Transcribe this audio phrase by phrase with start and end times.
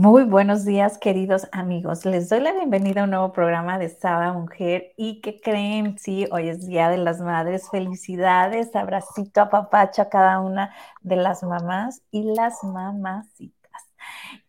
[0.00, 2.06] Muy buenos días, queridos amigos.
[2.06, 4.94] Les doy la bienvenida a un nuevo programa de Sada Mujer.
[4.96, 5.98] ¿Y qué creen?
[5.98, 7.68] Sí, hoy es Día de las Madres.
[7.70, 13.82] Felicidades, abracito a papacho a cada una de las mamás y las mamacitas.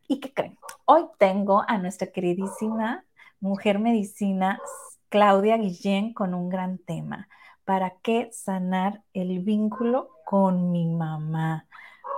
[0.07, 0.57] ¿Y qué creen?
[0.85, 3.03] Hoy tengo a nuestra queridísima
[3.41, 4.61] mujer medicina,
[5.09, 7.27] Claudia Guillén, con un gran tema.
[7.65, 11.67] ¿Para qué sanar el vínculo con mi mamá?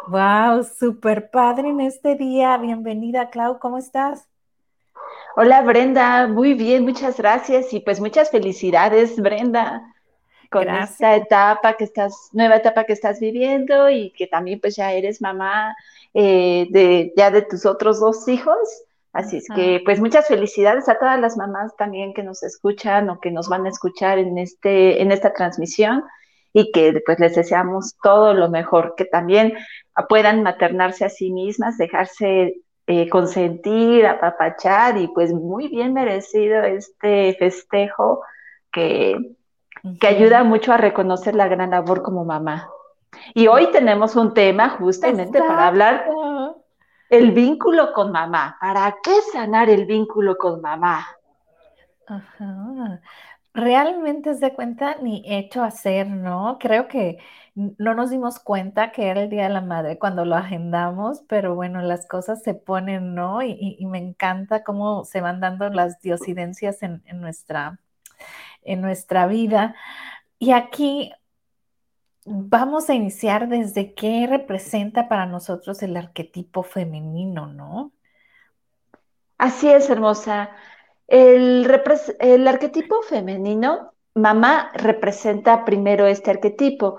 [0.07, 2.57] Wow, súper padre en este día.
[2.57, 4.27] Bienvenida, Clau, ¿cómo estás?
[5.38, 9.82] Hola, Brenda, muy bien, muchas gracias y pues muchas felicidades, Brenda,
[10.51, 14.91] con esta etapa que estás, nueva etapa que estás viviendo y que también pues ya
[14.91, 15.73] eres mamá
[16.13, 18.57] eh, de ya de tus otros dos hijos.
[19.13, 23.20] Así es que, pues muchas felicidades a todas las mamás también que nos escuchan o
[23.21, 26.04] que nos van a escuchar en este, en esta transmisión
[26.51, 29.54] y que pues les deseamos todo lo mejor, que también
[30.10, 37.35] puedan maternarse a sí mismas, dejarse eh, consentir, apapachar y pues muy bien merecido este
[37.40, 38.22] festejo
[38.72, 39.35] que,
[40.00, 42.70] que ayuda mucho a reconocer la gran labor como mamá.
[43.34, 46.05] Y hoy tenemos un tema justamente para hablar
[47.10, 48.57] el vínculo con mamá.
[48.60, 51.07] ¿Para qué sanar el vínculo con mamá?
[52.07, 53.00] Ajá
[53.54, 56.57] realmente es de cuenta ni hecho hacer, ¿no?
[56.59, 57.20] Creo que
[57.55, 61.55] no nos dimos cuenta que era el Día de la Madre cuando lo agendamos, pero
[61.55, 63.43] bueno, las cosas se ponen, ¿no?
[63.43, 67.79] Y, me encanta cómo se van dando las diosidencias en, nuestra,
[68.63, 69.75] en nuestra vida.
[70.39, 71.13] Y aquí
[72.25, 77.91] vamos a iniciar desde qué representa para nosotros el arquetipo femenino, ¿no?
[79.38, 80.51] Así es, hermosa.
[81.08, 86.97] El, arquetipo femenino, mamá representa primero este arquetipo.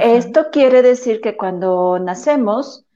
[0.00, 2.86] Esto quiere decir que cuando nacemos,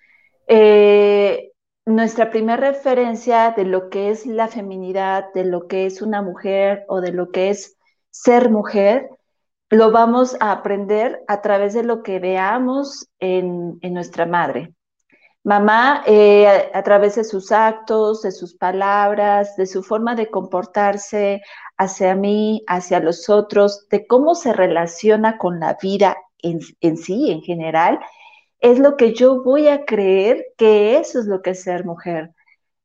[0.46, 1.52] eh,
[1.84, 6.84] nuestra primera referencia de lo que es la feminidad, de lo que es una mujer
[6.88, 7.76] o de lo que es
[8.10, 9.10] ser mujer,
[9.68, 14.72] lo vamos a aprender a través de lo que veamos en nuestra madre.
[15.46, 21.40] Mamá, eh, a, través de sus actos, de sus palabras, de su forma de comportarse
[21.76, 27.30] hacia mí, hacia los otros, de cómo se relaciona con la vida en, en sí,
[27.30, 28.00] en general,
[28.58, 32.34] es lo que yo voy a creer que eso es lo que es ser mujer.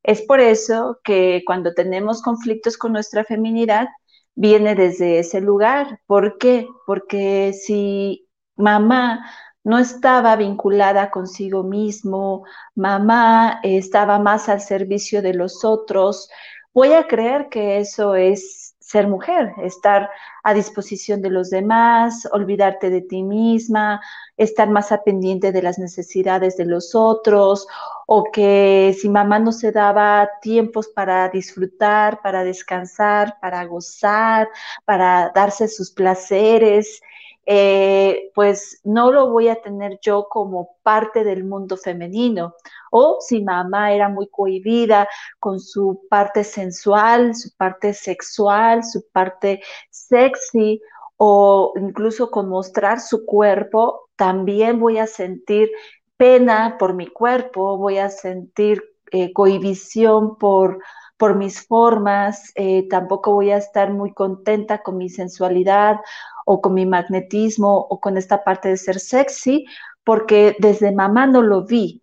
[0.03, 3.87] Es por eso que cuando tenemos conflictos con nuestra feminidad,
[4.35, 6.01] viene desde ese lugar.
[6.05, 6.67] ¿Por qué?
[6.85, 9.25] Porque si mamá
[9.63, 12.45] no estaba vinculada consigo mismo,
[12.75, 16.29] mamá estaba más al servicio de los otros.
[16.73, 20.09] Voy a creer que eso es ser mujer, estar
[20.43, 24.01] a disposición de los demás, olvidarte de ti misma,
[24.35, 27.67] estar más a pendiente de las necesidades de los otros,
[28.05, 34.49] o que si mamá no se daba tiempos para disfrutar, para descansar, para gozar,
[34.83, 37.01] para darse sus placeres,
[37.45, 42.55] eh, pues no lo voy a tener yo como parte del mundo femenino.
[42.91, 45.07] O si mamá era muy cohibida
[45.39, 50.81] con su parte sensual, su parte sexual, su parte sexy,
[51.17, 55.69] o incluso con mostrar su cuerpo, también voy a sentir
[56.17, 60.79] pena por mi cuerpo, voy a sentir eh, cohibición por,
[61.21, 65.97] por mis formas, eh, tampoco voy a estar muy contenta con mi sensualidad
[66.47, 69.67] o con mi magnetismo o con esta parte de ser sexy,
[70.03, 72.01] porque desde mamá no lo vi.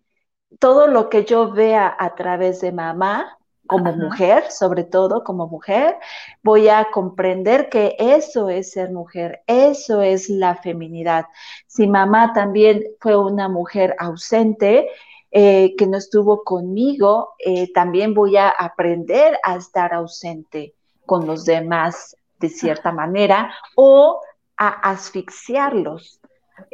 [0.60, 3.36] Todo lo que yo vea a través de mamá,
[3.66, 5.96] como mujer, sobre todo como mujer,
[6.44, 11.26] voy a comprender que eso es ser mujer, eso es la feminidad.
[11.66, 14.88] Si mamá también fue una mujer ausente,
[15.30, 21.44] eh, que no estuvo conmigo, eh, también voy a aprender a estar ausente con los
[21.44, 24.20] demás de cierta manera o
[24.56, 26.20] a asfixiarlos.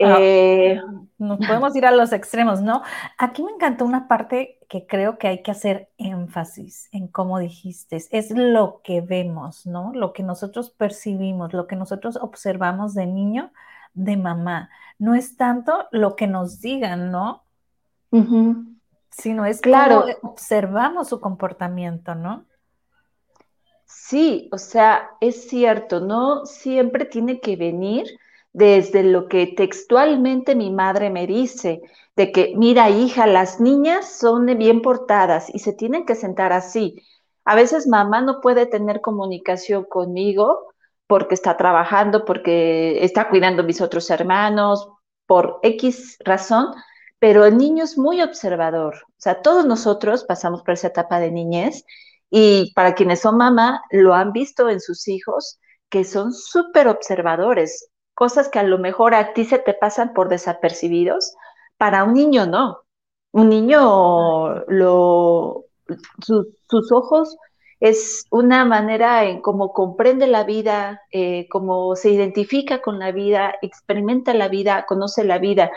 [0.00, 0.80] Ah, eh,
[1.18, 2.82] nos podemos ir a los extremos, ¿no?
[3.18, 7.96] Aquí me encantó una parte que creo que hay que hacer énfasis en cómo dijiste,
[8.10, 9.92] es lo que vemos, ¿no?
[9.94, 13.52] Lo que nosotros percibimos, lo que nosotros observamos de niño,
[13.92, 14.70] de mamá.
[14.98, 17.44] No es tanto lo que nos digan, ¿no?
[19.11, 20.05] Sino es claro.
[20.22, 22.44] observamos su comportamiento, ¿no?
[23.87, 28.06] Sí, o sea, es cierto, no siempre tiene que venir
[28.52, 31.82] desde lo que textualmente mi madre me dice,
[32.16, 37.02] de que, mira, hija, las niñas son bien portadas y se tienen que sentar así.
[37.44, 40.72] A veces mamá no puede tener comunicación conmigo
[41.06, 44.88] porque está trabajando, porque está cuidando a mis otros hermanos,
[45.26, 46.69] por X razón,
[47.25, 48.97] pero el niño es muy observador.
[49.09, 51.87] O sea, todos nosotros pasamos por esa etapa de niñez
[52.29, 57.88] y para quienes son mamá, lo han visto en sus hijos, que son súper observadores,
[58.12, 61.35] cosas que a lo mejor a ti se te pasan por desapercibidos,
[61.79, 62.81] para un niño no.
[63.32, 64.62] Un niño,
[66.21, 67.38] sus ojos
[67.81, 73.55] es una manera en cómo comprende la vida, eh, cómo se identifica con la vida,
[73.62, 75.71] experimenta la vida, conoce la vida,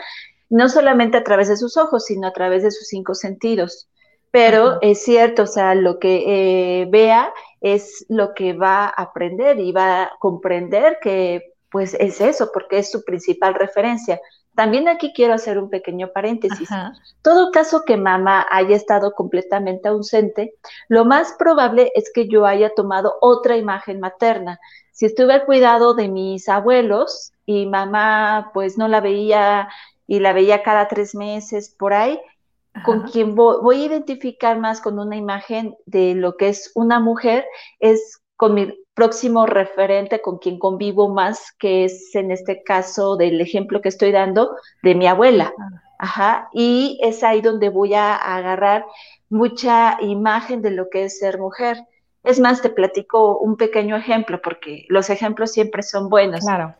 [0.50, 3.88] no solamente a través de sus ojos, sino a través de sus cinco sentidos.
[4.30, 9.58] Pero es cierto, o sea, lo que eh, vea es lo que va a aprender
[9.58, 14.20] y va a comprender que pues es eso, porque es su principal referencia.
[14.54, 16.68] También aquí quiero hacer un pequeño paréntesis.
[17.22, 20.54] Todo caso que mamá haya estado completamente ausente,
[20.88, 24.58] lo más probable es que yo haya tomado otra imagen materna.
[24.90, 29.68] Si estuve al cuidado de mis abuelos y mamá pues no la veía
[30.08, 32.18] y la veía cada tres meses por ahí,
[32.84, 37.44] con quien voy, a identificar más con una imagen de lo que es una mujer
[37.80, 43.40] es con mi próximo referente con quien convivo más, que es en este caso del
[43.40, 45.52] ejemplo que estoy dando de mi abuela.
[45.98, 48.86] Ajá, y es ahí donde voy a agarrar
[49.28, 51.78] mucha imagen de lo que es ser mujer.
[52.22, 56.40] Es más, te platico un pequeño ejemplo, porque los ejemplos siempre son buenos.
[56.40, 56.74] Claro.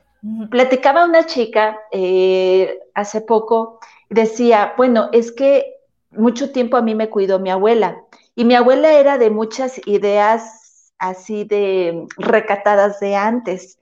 [0.51, 3.79] Platicaba una chica eh, hace poco,
[4.11, 5.77] decía, bueno, es que
[6.11, 8.03] mucho tiempo a mí me cuidó mi abuela,
[8.35, 13.79] y mi abuela era de muchas ideas así de recatadas de antes.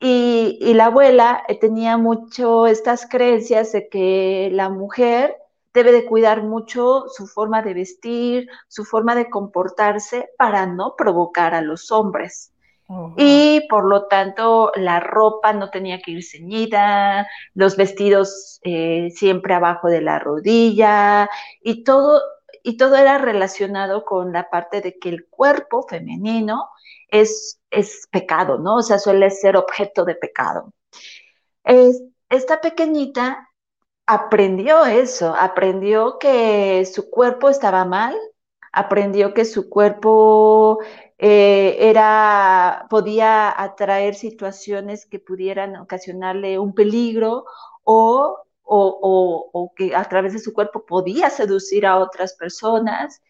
[0.00, 5.36] Y, la abuela eh, tenía mucho estas creencias de que la mujer
[5.74, 11.54] debe de cuidar mucho su forma de vestir, su forma de comportarse para no provocar
[11.54, 12.52] a los hombres.
[13.18, 19.52] Y por lo tanto, la ropa no tenía que ir ceñida, los vestidos eh, siempre
[19.52, 21.28] abajo de la rodilla
[21.60, 22.22] y todo
[22.62, 26.68] y todo era relacionado con la parte de que el cuerpo femenino
[27.08, 28.76] es, es pecado, ¿no?
[28.76, 30.72] O sea, suele ser objeto de pecado.
[32.28, 33.48] esta pequeñita
[34.06, 38.16] aprendió eso, aprendió que su cuerpo estaba mal,
[38.72, 40.78] aprendió que su cuerpo
[41.18, 47.44] eh, era, podía atraer situaciones que pudieran ocasionarle un peligro
[47.84, 53.22] o o, que a través de su cuerpo podía seducir a otras personas.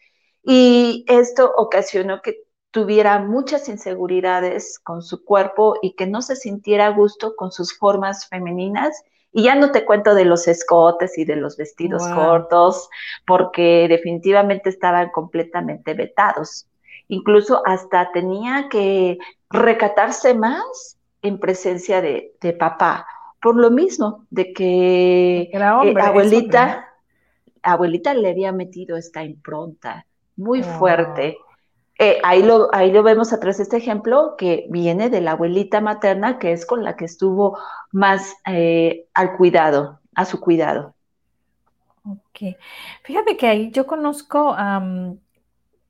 [0.43, 6.87] Y esto ocasionó que tuviera muchas inseguridades con su cuerpo y que no se sintiera
[6.87, 9.01] a gusto con sus formas femeninas.
[9.31, 12.89] Y ya no te cuento de los escotes y de los vestidos cortos,
[13.27, 16.67] porque definitivamente estaban completamente vetados.
[17.09, 19.17] Incluso hasta tenía que
[19.49, 23.05] recatarse más en presencia de, de papá
[23.41, 25.57] por lo mismo, de que eh,
[26.01, 26.89] abuelita,
[27.61, 31.37] abuelita le había metido esta impronta muy fuerte.
[31.97, 35.31] Eh, ahí, lo, ahí lo vemos a través de este ejemplo que viene de la
[35.31, 37.57] abuelita materna, que es con la que estuvo
[37.91, 40.93] más eh, al cuidado, a su cuidado.
[42.05, 42.55] Ok.
[43.03, 44.55] Fíjate que ahí yo conozco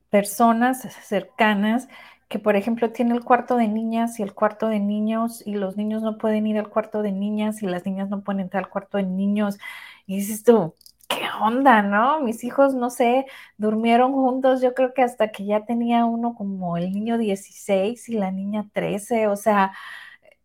[0.10, 1.88] personas cercanas
[2.28, 5.78] que por ejemplo tiene el cuarto de niñas y el cuarto de niños y los
[5.78, 8.70] niños no pueden ir al cuarto de niñas y las niñas no pueden entrar al
[8.70, 9.58] cuarto de niños.
[10.06, 10.76] Y dices tú,
[11.08, 12.22] ¿qué onda, no?
[12.22, 13.26] Mis hijos, no sé,
[13.58, 18.14] durmieron juntos, yo creo que hasta que ya tenía uno como el niño 16 y
[18.14, 19.74] la niña 13, o sea,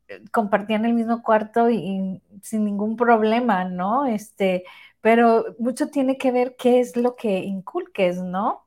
[0.09, 4.06] eh, compartían el mismo cuarto y, y sin ningún problema, ¿no?
[4.06, 4.64] Este,
[5.00, 8.64] pero mucho tiene que ver qué es lo que inculques, ¿no?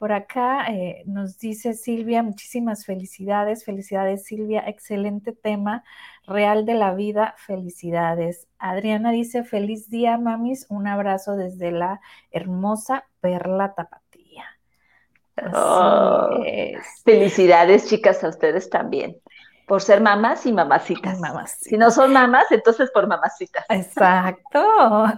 [0.00, 5.84] Por acá eh, nos dice Silvia, muchísimas felicidades, felicidades Silvia, excelente tema,
[6.26, 8.48] real de la vida, felicidades.
[8.58, 14.46] Adriana dice, feliz día mamis, un abrazo desde la hermosa Perla Tapatía.
[15.52, 16.30] Oh,
[17.04, 19.20] felicidades chicas a ustedes también
[19.66, 21.20] por ser mamás y mamacitas.
[21.60, 23.66] Si no son mamás, entonces por mamacitas.
[23.68, 24.64] Exacto,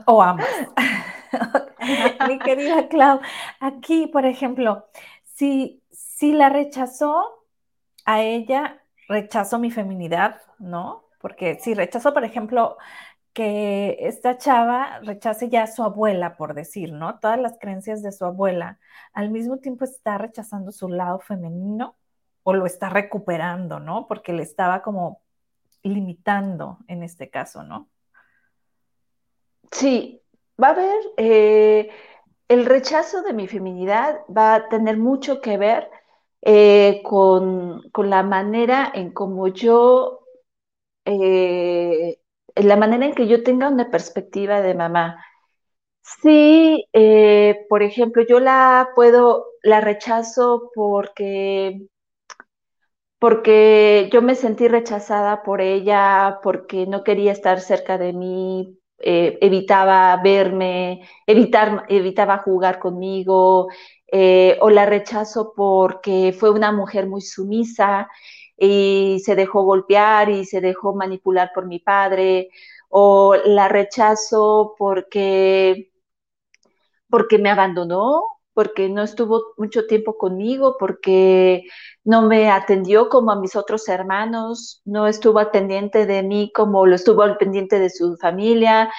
[0.07, 0.49] o amas.
[2.29, 3.21] Mi querida Clau,
[3.61, 4.87] aquí, por ejemplo,
[5.35, 7.47] si, si la rechazó
[8.05, 11.05] a ella, rechazó mi feminidad, ¿no?
[11.21, 12.77] Porque si rechazó, por ejemplo,
[13.33, 17.19] que esta chava rechace ya a su abuela, por decir, ¿no?
[17.19, 18.79] Todas las creencias de su abuela,
[19.13, 21.97] al mismo tiempo está rechazando su lado femenino
[22.43, 24.07] o lo está recuperando, ¿no?
[24.07, 25.23] Porque le estaba como
[25.83, 27.89] limitando en este caso, ¿no?
[29.71, 30.22] Sí,
[30.63, 31.91] va a haber, eh,
[32.49, 35.91] el rechazo de mi feminidad va a tener mucho que ver
[36.43, 40.21] eh, con, la manera en cómo yo,
[41.05, 42.19] eh,
[42.57, 45.25] la manera en que yo tenga una perspectiva de mamá.
[46.03, 46.87] Sí,
[47.69, 51.89] por ejemplo, yo la puedo, la rechazo porque
[53.19, 59.39] porque yo me sentí rechazada por ella, porque no quería estar cerca de mí, eh,
[59.41, 63.69] evitaba verme, evitar, evitaba jugar conmigo,
[64.11, 68.09] eh, o la rechazo porque fue una mujer muy sumisa
[68.57, 72.51] y se dejó golpear y se dejó manipular por mi padre,
[72.89, 75.91] o la rechazo porque,
[77.09, 78.23] porque me abandonó,
[78.55, 81.65] porque no estuvo mucho tiempo conmigo, porque
[82.05, 86.85] no me atendió como a mis otros hermanos, no estuvo al pendiente de mí como
[86.87, 88.91] lo estuvo al pendiente de su familia.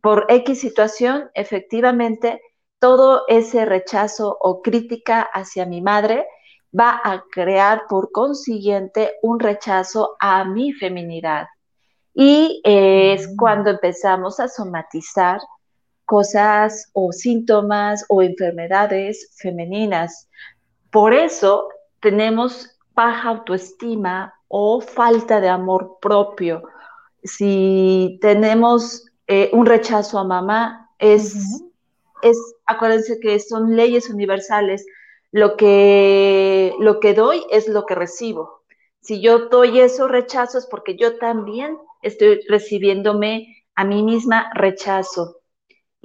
[0.00, 2.40] Por X situación, efectivamente,
[2.78, 6.26] todo ese rechazo o crítica hacia mi madre
[6.78, 11.46] va a crear por consiguiente un rechazo a mi feminidad.
[12.14, 13.36] Y es mm.
[13.36, 15.40] cuando empezamos a somatizar
[16.04, 20.28] cosas o síntomas o enfermedades femeninas.
[20.90, 21.68] Por eso
[22.06, 26.62] tenemos baja autoestima o falta de amor propio.
[27.24, 31.34] Si tenemos eh, un rechazo a mamá, es,
[32.22, 34.86] es, acuérdense que son leyes universales.
[35.32, 38.62] Lo que, lo que doy es lo que recibo.
[39.00, 45.40] Si yo doy esos rechazos porque yo también estoy recibiéndome a mí misma rechazo.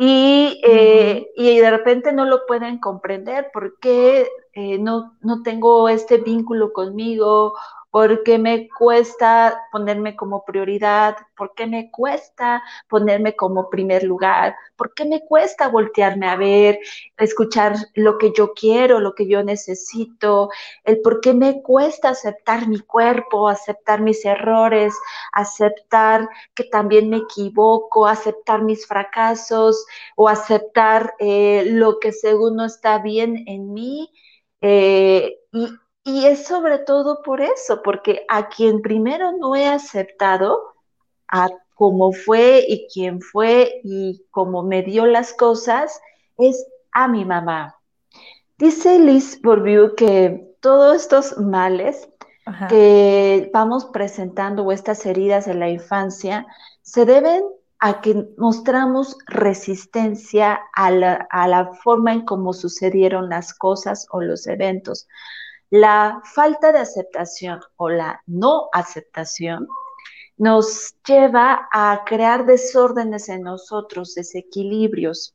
[0.04, 6.74] Eh, y, de repente no lo pueden comprender porque eh, no, no tengo este vínculo
[6.74, 7.54] conmigo
[7.92, 15.26] porque me cuesta ponerme como prioridad, porque me cuesta ponerme como primer lugar, porque me
[15.26, 16.80] cuesta voltearme a ver,
[17.18, 20.50] escuchar lo que yo quiero, lo que yo necesito,
[20.86, 24.94] el por qué me cuesta aceptar mi cuerpo, aceptar mis errores,
[25.34, 32.66] aceptar que también me equivoco, aceptar mis fracasos o aceptar eh, lo que según no
[32.66, 34.12] está bien en mí.
[34.62, 35.68] Eh, y,
[36.04, 40.74] y es sobre todo por eso, porque a quien primero no he aceptado,
[41.28, 46.00] a cómo fue y quién fue y cómo me dio las cosas,
[46.38, 47.76] es a mi mamá.
[48.58, 52.08] Dice Liz Bourbeau que todos estos males
[52.70, 56.46] que vamos presentando o estas heridas de la infancia
[56.82, 57.44] se deben
[57.80, 64.22] a que mostramos resistencia a la, a la forma en cómo sucedieron las cosas o
[64.22, 65.08] los eventos.
[65.72, 69.68] La falta de aceptación o la no aceptación
[70.38, 75.34] nos lleva a crear desórdenes en nosotros, desequilibrios.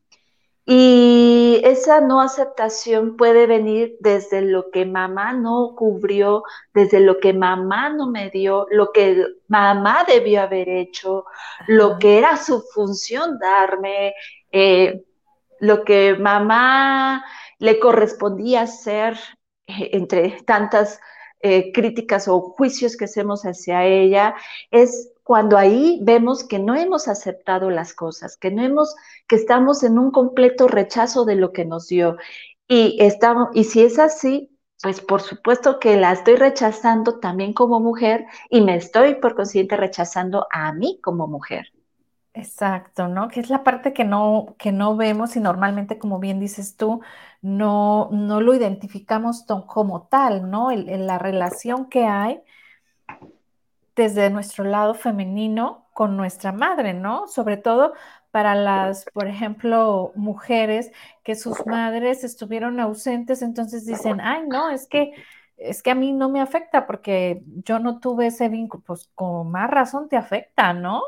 [0.67, 6.43] Y esa no aceptación puede venir desde lo que mamá no cubrió,
[6.75, 11.25] desde lo que mamá no me dio, lo que mamá debió haber hecho,
[11.67, 14.13] lo que era su función darme,
[14.53, 15.03] eh,
[15.61, 17.25] lo que mamá
[17.59, 19.17] le correspondía hacer,
[19.67, 21.01] entre tantas
[21.41, 24.35] eh, críticas o juicios que hacemos hacia ella,
[24.71, 28.95] es cuando ahí vemos que no hemos aceptado las cosas, que no hemos,
[29.27, 32.17] que estamos en un completo rechazo de lo que nos dio.
[32.69, 37.81] Y estamos, y si es así, pues por supuesto que la estoy rechazando también como
[37.81, 41.73] mujer y me estoy por consciente rechazando a mí como mujer.
[42.35, 43.29] Exacto, ¿no?
[43.29, 47.01] Que es la parte que no, que no vemos y normalmente, como bien dices tú,
[47.43, 50.71] no, no lo identificamos como tal, ¿no?
[50.71, 52.41] la relación que hay
[53.95, 57.27] desde nuestro lado femenino con nuestra madre, ¿no?
[57.27, 57.95] Sobre todo
[58.31, 60.93] para las, por ejemplo, mujeres
[61.25, 65.15] que sus madres estuvieron ausentes, entonces dicen, ay, no, es que
[65.57, 69.51] es que a mí no me afecta porque yo no tuve ese vínculo, pues con
[69.51, 71.03] más razón te afecta, ¿no?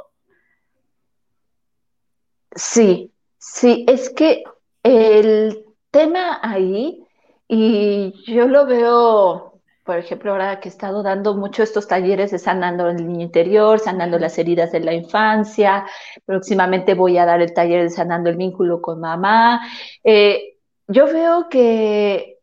[2.55, 4.45] Sí, sí, es que
[4.83, 7.07] el tema ahí,
[7.47, 12.39] y yo lo veo, por ejemplo, ahora que he estado dando mucho estos talleres de
[12.39, 15.87] sanando el niño interior, sanando las heridas de la infancia,
[16.25, 19.61] próximamente voy a dar el taller de sanando el vínculo con mamá,
[20.05, 22.39] eh, yo veo que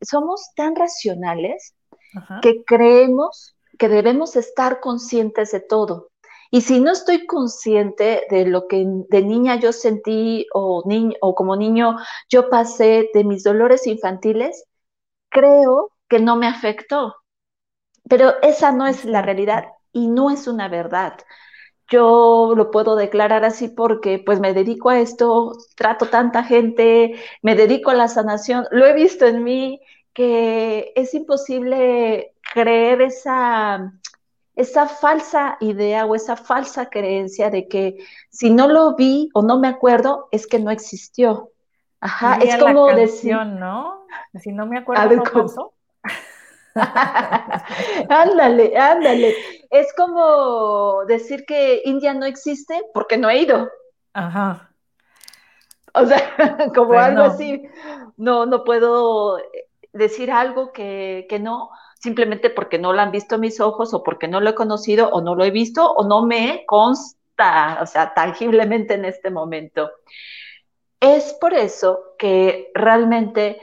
[0.00, 1.74] somos tan racionales
[2.42, 6.11] que creemos que debemos estar conscientes de todo
[6.52, 10.84] Y si no estoy consciente de lo que de niña yo sentí o,
[11.22, 11.96] o como niño
[12.30, 14.64] yo pasé de mis dolores infantiles,
[15.30, 17.16] creo que no me afectó.
[18.08, 21.14] Pero esa no es la realidad y no es una verdad.
[21.88, 27.54] Yo lo puedo declarar así porque pues me dedico a esto, trato tanta gente, me
[27.56, 29.80] dedico a la sanación, lo he visto en mí
[30.14, 33.92] que es imposible creer esa
[34.62, 37.98] esa falsa idea o esa falsa creencia de que
[38.30, 41.50] si no lo vi o no me acuerdo es que no existió.
[42.00, 44.06] Ajá, es como decir, ¿no?
[44.40, 45.72] Si no me acuerdo no pasó.
[48.08, 49.34] ándale, ándale.
[49.70, 53.68] Es como decir que India no existe porque no he ido.
[54.12, 54.70] Ajá.
[55.94, 56.18] O sea,
[56.74, 57.68] como pues algo así.
[58.16, 59.38] No, no puedo
[59.92, 61.70] decir algo que, que no,
[62.02, 65.20] simplemente porque no lo han visto mis ojos o porque no lo he conocido o
[65.20, 69.90] no lo he visto o no me consta, o sea, tangiblemente en este momento.
[70.98, 73.60] Es por eso que realmente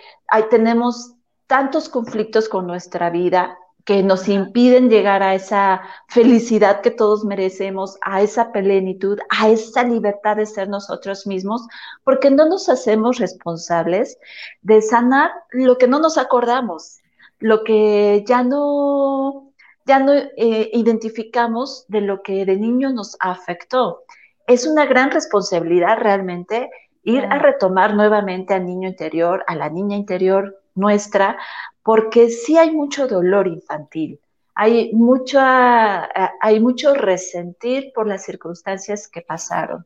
[0.50, 1.16] tenemos
[1.48, 7.98] tantos conflictos con nuestra vida que nos impiden llegar a esa felicidad que todos merecemos,
[8.02, 11.66] a esa plenitud, a esa libertad de ser nosotros mismos,
[12.04, 14.18] porque no nos hacemos responsables
[14.62, 16.99] de sanar lo que no nos acordamos,
[17.40, 19.54] lo que ya no,
[19.86, 24.04] ya no eh, identificamos de lo que de niño nos afectó.
[24.48, 26.70] Es una gran responsabilidad realmente
[27.04, 31.38] ir a retomar nuevamente al niño interior, a la niña interior nuestra,
[31.84, 34.20] porque sí hay mucho dolor infantil,
[34.54, 36.10] hay, mucha,
[36.42, 39.86] hay mucho resentir por las circunstancias que pasaron.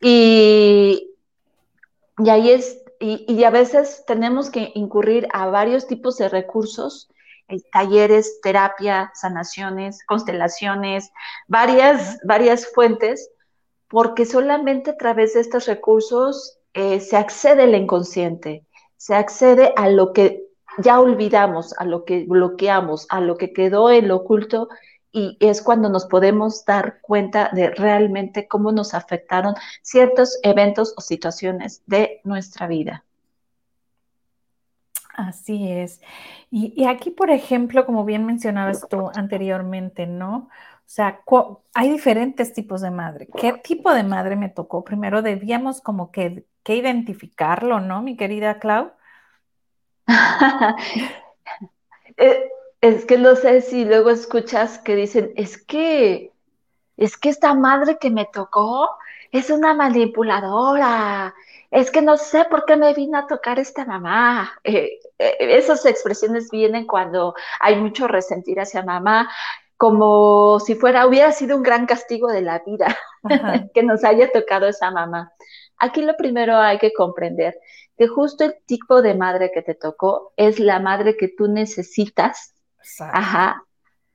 [0.00, 1.10] Y,
[2.18, 7.10] y ahí es, y, a veces tenemos que incurrir a varios tipos de recursos,
[7.48, 11.12] eh, talleres, terapia, sanaciones, constelaciones,
[11.46, 13.30] varias, varias fuentes,
[13.88, 18.64] porque solamente a través de estos recursos eh, se accede al inconsciente,
[18.96, 20.44] se accede a lo que
[20.78, 24.68] ya olvidamos, a lo que bloqueamos, a lo que quedó en lo oculto
[25.14, 31.00] y es cuando nos podemos dar cuenta de realmente cómo nos afectaron ciertos eventos o
[31.00, 33.04] situaciones de nuestra vida.
[35.16, 36.00] Así es.
[36.50, 40.48] Y, aquí, por ejemplo, como bien mencionabas tú anteriormente, ¿no?
[40.48, 41.20] O sea,
[41.74, 43.28] hay diferentes tipos de madre.
[43.38, 44.82] ¿Qué tipo de madre me tocó?
[44.82, 48.92] Primero debíamos como que, que identificarlo, ¿no, mi querida Clau?
[52.16, 52.48] Eh,
[52.84, 56.32] es que no sé si luego escuchas que dicen, es que,
[56.98, 58.90] es que esta madre que me tocó
[59.32, 61.34] es una manipuladora,
[61.70, 64.52] es que no sé por qué me vino a tocar esta mamá.
[64.64, 69.30] Eh, eh, esas expresiones vienen cuando hay mucho resentir hacia mamá,
[69.78, 72.94] como si fuera, hubiera sido un gran castigo de la vida
[73.74, 75.32] que nos haya tocado esa mamá.
[75.78, 77.58] Aquí lo primero hay que comprender
[77.96, 82.53] que justo el tipo de madre que te tocó es la madre que tú necesitas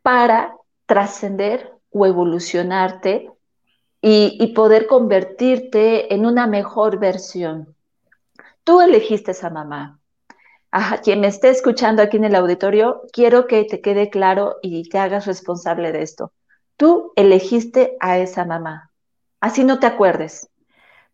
[0.01, 0.55] para
[0.85, 3.31] trascender o evolucionarte
[4.01, 7.75] y, poder convertirte en una mejor versión.
[8.63, 9.99] Tú elegiste esa mamá.
[10.71, 14.87] Ajá, quien me esté escuchando aquí en el auditorio, quiero que te quede claro y
[14.87, 16.31] te hagas responsable de esto.
[16.77, 18.91] Tú elegiste a esa mamá.
[19.41, 20.49] Así no te acuerdes.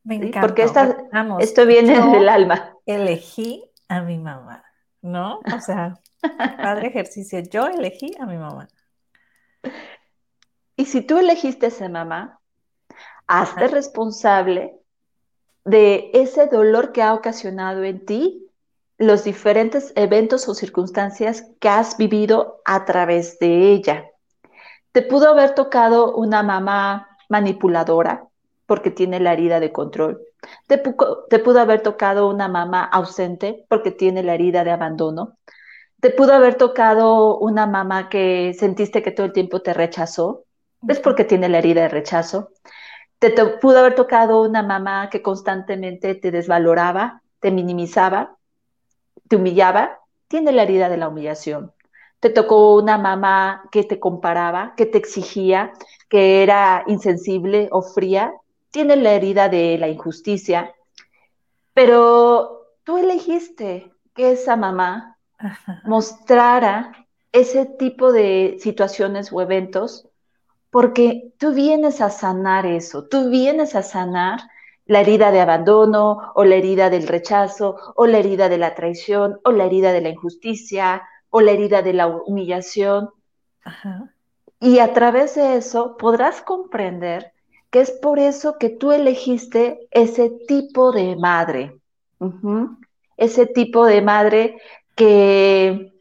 [0.03, 0.41] Me encanta.
[0.41, 0.67] Porque
[1.39, 2.75] esto viene del alma.
[2.85, 4.63] Elegí a mi mamá,
[5.01, 5.39] ¿no?
[5.55, 5.99] O sea,
[6.37, 8.67] padre ejercicio, yo elegí a mi mamá.
[10.75, 12.39] Y si tú elegiste a esa mamá,
[13.27, 14.77] hazte responsable
[15.63, 18.51] de ese dolor que ha ocasionado en ti
[18.97, 24.05] los diferentes eventos o circunstancias que has vivido a través de ella.
[24.91, 28.29] Te pudo haber tocado una mamá manipuladora,
[28.65, 30.21] porque tiene la herida de control.
[30.67, 35.37] Te, pudo haber tocado una mamá ausente porque tiene la herida de abandono.
[36.05, 40.43] Te pudo haber tocado una mamá que sentiste que todo el tiempo te rechazó.
[40.87, 42.51] Es porque tiene la herida de rechazo.
[43.17, 48.37] Te, te pudo haber tocado una mamá que constantemente te desvaloraba, te minimizaba,
[49.27, 49.97] te humillaba.
[50.27, 51.73] Tiene la herida de la humillación.
[52.19, 55.73] Te tocó una mamá que te comparaba, que te exigía,
[56.07, 58.31] que era insensible o fría
[58.69, 60.71] tiene la herida de la injusticia,
[61.73, 65.14] pero tú elegiste que esa mamá
[65.83, 70.07] mostrara ese tipo de situaciones o eventos
[70.69, 74.41] porque tú vienes a sanar eso, tú vienes a sanar
[74.85, 79.39] la herida de abandono o la herida del rechazo o la herida de la traición
[79.43, 83.09] o la herida de la injusticia o la herida de la humillación.
[84.59, 87.31] Y a través de eso podrás comprender
[87.69, 91.79] que es por eso que tú elegiste ese tipo de madre.
[93.17, 94.61] Ese tipo de madre
[94.95, 95.93] que,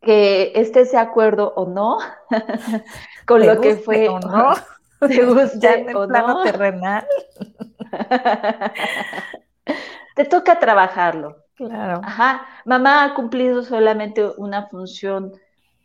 [0.00, 1.98] que estés de acuerdo o no
[3.26, 4.08] con lo que fue.
[4.08, 4.54] O no.
[5.00, 7.06] Te gusta en el plano terrenal.
[10.14, 11.36] Te toca trabajarlo.
[11.56, 12.00] Claro.
[12.02, 12.46] Ajá.
[12.64, 15.32] Mamá ha cumplido solamente una función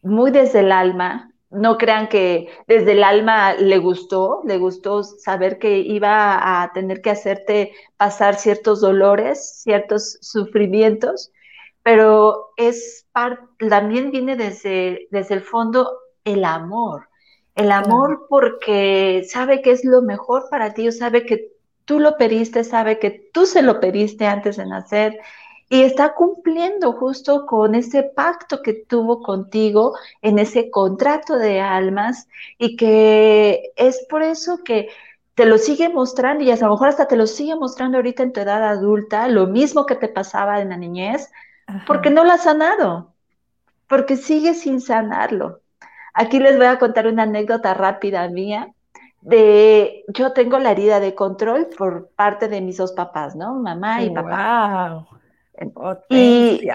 [0.02, 1.32] muy desde el alma.
[1.50, 7.02] No crean que desde el alma le gustó, le gustó saber que iba a tener
[7.02, 11.34] que hacerte pasar ciertos dolores, ciertos sufrimientos,
[11.84, 13.08] pero es
[13.70, 15.90] también viene desde, desde el fondo
[16.24, 17.10] el amor.
[17.56, 21.52] El amor porque sabe que es lo mejor para ti, sabe que
[21.86, 25.20] tú lo pediste, sabe que tú se lo pediste antes de nacer
[25.70, 32.28] y está cumpliendo justo con ese pacto que tuvo contigo en ese contrato de almas
[32.58, 34.90] y que es por eso que
[35.34, 38.34] te lo sigue mostrando y a lo mejor hasta te lo sigue mostrando ahorita en
[38.34, 41.32] tu edad adulta, lo mismo que te pasaba en la niñez,
[41.88, 43.14] porque no lo has sanado,
[43.88, 45.62] porque sigue sin sanarlo.
[46.14, 48.74] Aquí les voy a contar una anécdota rápida mía
[49.22, 53.56] de yo tengo la herida de control por parte de mis dos papás, ¿no?
[53.56, 55.06] Mamá y papá.
[56.10, 56.68] Y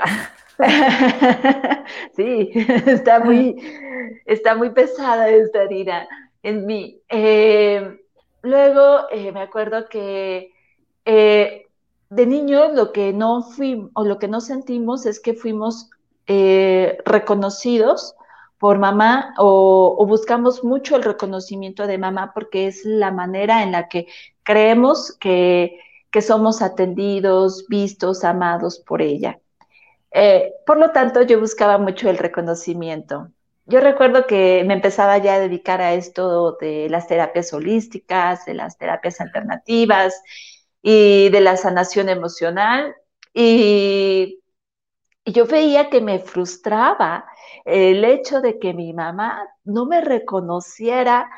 [2.17, 2.51] sí,
[2.87, 3.57] está muy,
[4.25, 6.09] está muy pesada esta herida
[6.43, 7.01] en mí.
[7.09, 7.99] Eh,
[8.43, 10.53] luego eh, me acuerdo que
[11.05, 11.66] eh,
[12.11, 15.91] de niños lo que no fuimos o lo que no sentimos es que fuimos
[17.05, 18.15] reconocidos
[18.59, 23.89] por mamá o, buscamos mucho el reconocimiento de mamá porque es la manera en la
[23.89, 24.07] que
[24.43, 25.81] creemos que,
[26.23, 29.39] somos atendidos, vistos, amados por ella.
[30.11, 33.29] Eh, por lo tanto, yo buscaba mucho el reconocimiento.
[33.67, 38.55] Yo recuerdo que me empezaba ya a dedicar a esto de las terapias holísticas, de
[38.55, 40.23] las terapias alternativas
[40.89, 42.95] y de la sanación emocional.
[43.35, 44.41] Y,
[45.25, 47.27] yo veía que me frustraba
[47.65, 51.29] el hecho de que mi mamá no me reconociera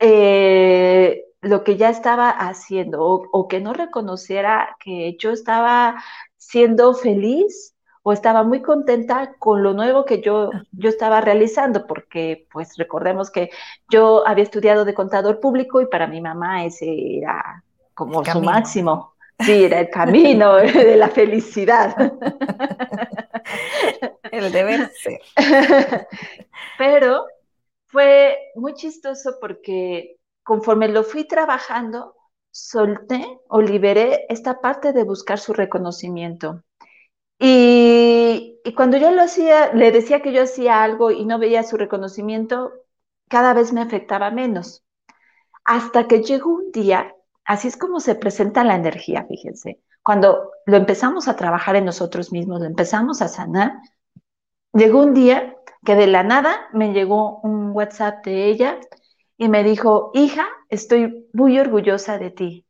[0.00, 6.02] eh, lo que ya estaba haciendo o, que no reconociera que yo estaba
[6.36, 12.48] siendo feliz o estaba muy contenta con lo nuevo que yo, yo estaba realizando, porque
[12.52, 13.50] pues recordemos que
[13.88, 17.62] yo había estudiado de contador público y para mi mamá ese era
[17.98, 19.14] como su máximo.
[19.40, 21.96] Sí, era el camino de la felicidad.
[24.30, 25.20] El deber ser.
[26.78, 27.26] Pero
[27.86, 32.14] fue muy chistoso porque conforme lo fui trabajando,
[32.52, 36.62] solté o liberé esta parte de buscar su reconocimiento.
[37.40, 41.62] Y, y, cuando yo lo hacía, le decía que yo hacía algo y no veía
[41.62, 42.72] su reconocimiento,
[43.28, 44.84] cada vez me afectaba menos.
[45.64, 47.14] Hasta que llegó un día,
[47.48, 49.80] así es como se presenta la energía, fíjense.
[50.04, 53.72] Cuando lo empezamos a trabajar en nosotros mismos, lo empezamos a sanar,
[54.72, 58.78] Llegó un día que de la nada me llegó un WhatsApp de ella
[59.36, 62.66] y me dijo, hija, estoy muy orgullosa de ti.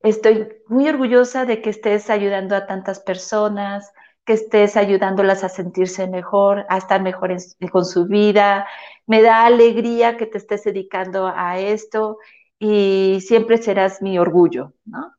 [0.00, 3.92] Estoy muy orgullosa de que estés ayudando a tantas personas,
[4.24, 7.36] que estés ayudándolas a sentirse mejor, a estar mejor
[7.70, 8.66] con su vida.
[9.06, 12.18] Me da alegría que te estés dedicando a esto
[12.60, 15.14] y siempre serás mi orgullo, ¿no?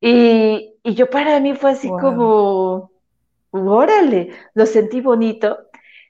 [0.00, 2.90] Y, yo para mí fue así como,
[3.50, 5.58] órale, lo sentí bonito,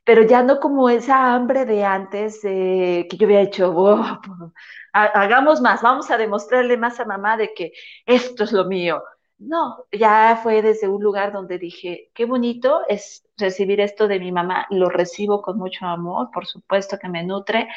[0.05, 3.75] pero ya no como esa hambre de antes que yo había hecho,
[4.93, 7.73] hagamos más, vamos a demostrarle más a mamá de que
[8.05, 9.03] esto es lo mío.
[9.39, 14.33] No, ya fue desde un lugar donde dije, qué bonito es recibir esto de mi
[14.33, 17.69] mamá, lo recibo con mucho amor, por supuesto que me nutre,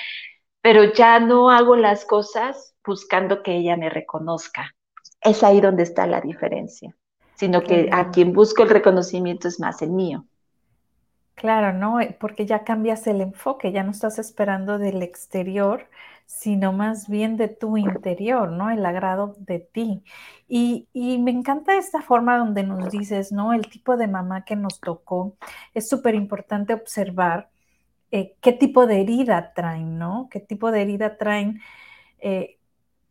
[0.62, 4.76] pero ya no hago las cosas buscando que ella me reconozca.
[5.22, 6.96] Es ahí donde está la diferencia
[7.40, 10.26] sino que a quien busco el reconocimiento es más el mío.
[11.36, 12.00] Claro, ¿no?
[12.20, 15.88] Porque ya cambias el enfoque, ya no estás esperando del exterior,
[16.26, 18.70] sino más bien de tu interior, ¿no?
[18.70, 20.04] El agrado de ti.
[20.50, 23.54] Y, me encanta esta forma donde nos dices, ¿no?
[23.54, 25.38] El tipo de mamá que nos tocó.
[25.74, 27.50] Es súper importante observar
[28.12, 30.28] eh, qué tipo de herida traen, ¿no?
[30.30, 31.62] ¿Qué tipo de herida traen?
[32.20, 32.59] Eh,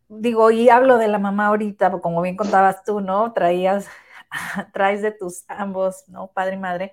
[0.09, 3.31] digo, y hablo de la mamá ahorita, como bien contabas tú, ¿no?
[3.33, 3.87] Traías
[4.73, 6.27] traes de tus ambos, ¿no?
[6.27, 6.91] Padre y madre.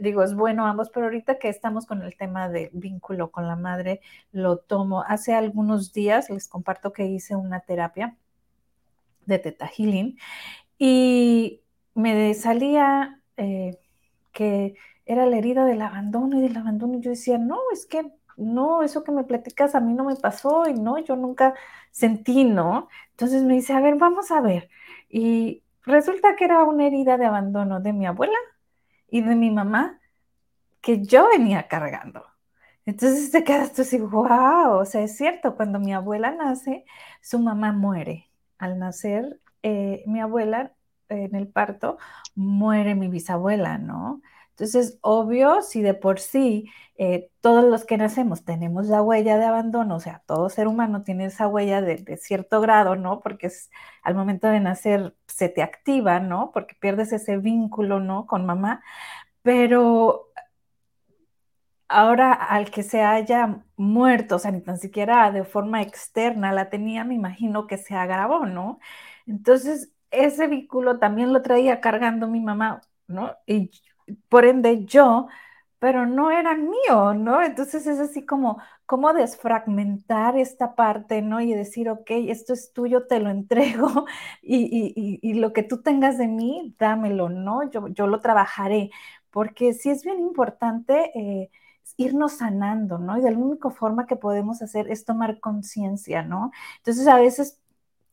[0.00, 3.56] Digo, es bueno ambos, pero ahorita que estamos con el tema de vínculo con la
[3.56, 4.00] madre,
[4.32, 5.02] lo tomo.
[5.06, 8.16] Hace algunos días les comparto que hice una terapia
[9.26, 10.18] de Teta Healing
[10.78, 11.62] y
[11.94, 13.78] me salía eh,
[14.32, 17.00] que era la herida del abandono y del abandono.
[17.00, 20.68] Yo decía, no, es que no, eso que me platicas a mí no me pasó
[20.68, 21.54] y no, yo nunca
[21.90, 22.88] sentí, ¿no?
[23.10, 24.70] Entonces me dice, a ver, vamos a ver.
[25.08, 28.38] Y resulta que era una herida de abandono de mi abuela
[29.08, 30.00] y de mi mamá
[30.80, 32.26] que yo venía cargando.
[32.86, 36.84] Entonces te quedas tú así, wow, o sea, es cierto, cuando mi abuela nace,
[37.20, 38.30] su mamá muere.
[38.58, 40.74] Al nacer, eh, mi abuela
[41.08, 41.98] en el parto,
[42.34, 44.22] muere mi bisabuela, ¿no?
[44.52, 49.44] Entonces, obvio, si de por sí eh, todos los que nacemos tenemos la huella de
[49.46, 53.20] abandono, o sea, todo ser humano tiene esa huella de, de, cierto grado, ¿no?
[53.20, 53.70] Porque es,
[54.02, 56.50] al momento de nacer se te activa, ¿no?
[56.52, 58.26] Porque pierdes ese vínculo, ¿no?
[58.26, 58.82] Con mamá,
[59.42, 60.32] pero
[61.88, 66.70] ahora al que se haya muerto, o sea, ni tan siquiera de forma externa la
[66.70, 68.78] tenía, me imagino que se agravó, ¿no?
[69.26, 73.36] Entonces, ese vínculo también lo traía cargando mi mamá, ¿no?
[73.46, 73.70] Y
[74.28, 75.28] por ende yo,
[75.78, 77.42] pero no eran mío, ¿no?
[77.42, 81.40] Entonces es así como, como desfragmentar esta parte, ¿no?
[81.40, 84.06] Y decir, ok, esto es tuyo, te lo entrego
[84.42, 87.68] y, lo que tú tengas de mí, dámelo, ¿no?
[87.70, 88.90] Yo, yo lo trabajaré,
[89.30, 91.50] porque sí es bien importante eh,
[91.96, 93.18] irnos sanando, ¿no?
[93.18, 96.52] Y de la única forma que podemos hacer es tomar conciencia, ¿no?
[96.78, 97.61] Entonces a veces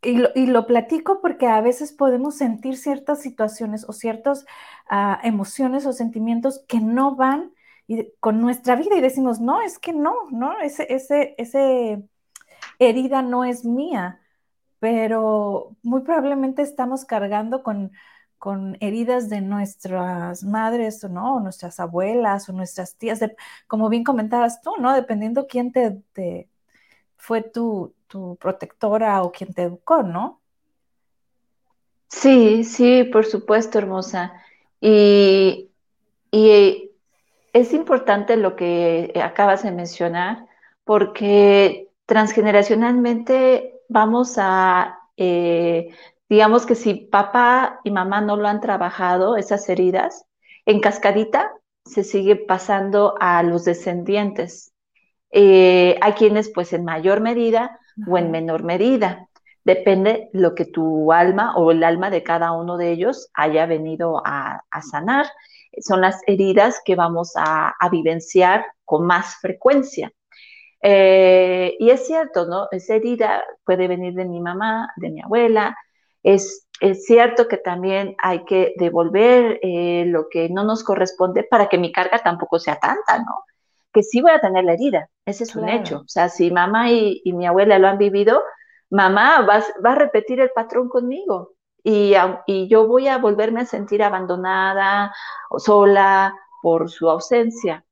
[0.02, 4.46] y lo, platico porque a veces podemos sentir ciertas situaciones o ciertas
[4.90, 7.54] ah, emociones o sentimientos que no van
[8.20, 12.04] con nuestra vida y decimos, no, es que no, no, ese, ese, ese
[12.80, 14.22] herida no es mía,
[14.80, 17.92] pero muy probablemente estamos cargando con,
[18.38, 21.38] con heridas de nuestras madres, ¿no?
[21.38, 23.22] O nuestras abuelas o nuestras tías,
[23.68, 24.94] como bien comentabas tú, ¿no?
[24.94, 26.50] Dependiendo quién te, te
[27.18, 30.42] fue tu, tu protectora o quien te educó, ¿no?
[32.10, 34.34] Sí, sí, por supuesto, hermosa.
[34.82, 35.70] Y,
[36.32, 36.92] y
[37.54, 40.46] es importante lo que acabas de mencionar,
[40.84, 45.94] porque transgeneracionalmente vamos a, eh,
[46.28, 50.26] digamos que si papá y mamá no lo han trabajado, esas heridas,
[50.66, 51.52] en cascadita
[51.86, 54.74] se sigue pasando a los descendientes.
[55.32, 59.28] Eh, hay quienes pues en mayor medida o en menor medida.
[59.64, 64.22] Depende lo que tu alma o el alma de cada uno de ellos haya venido
[64.26, 65.28] a, sanar.
[65.80, 70.12] Son las heridas que vamos a, vivenciar con más frecuencia.
[70.82, 72.68] Eh, y es cierto, ¿no?
[72.72, 75.76] Esa herida puede venir de mi mamá, de mi abuela.
[76.24, 81.68] Es, es cierto que también hay que devolver eh, lo que no nos corresponde para
[81.68, 83.44] que mi carga tampoco sea tanta, ¿no?
[83.94, 86.00] Que sí voy a tener la herida, ese es un hecho.
[86.00, 88.44] O sea, si mamá y, mi abuela lo han vivido,
[88.90, 92.14] mamá va, va, a repetir el patrón conmigo y,
[92.48, 95.14] y yo voy a volverme a sentir abandonada
[95.50, 97.86] o sola por su ausencia.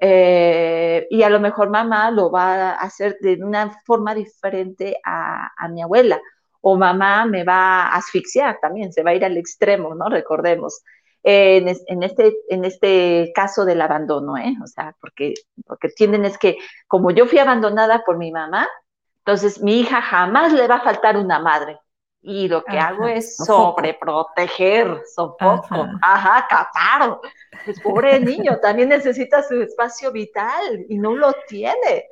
[0.00, 5.50] Eh, y a lo mejor mamá lo va a hacer de una forma diferente a,
[5.56, 6.20] a, mi abuela.
[6.60, 10.08] O mamá me va a asfixiar también, se va a ir al extremo, ¿no?
[10.08, 10.82] Recordemos
[11.22, 14.54] en, este, en este caso del abandono, ¿eh?
[14.62, 15.34] O sea, porque,
[15.66, 18.68] porque tienden es que como yo fui abandonada por mi mamá,
[19.18, 21.78] entonces mi hija jamás le va a faltar una madre.
[22.20, 27.20] Y lo que hago es sobreproteger, sofoco, ajá, ajá
[27.64, 32.06] Pues pobre niño, también necesita su espacio vital y no lo tiene.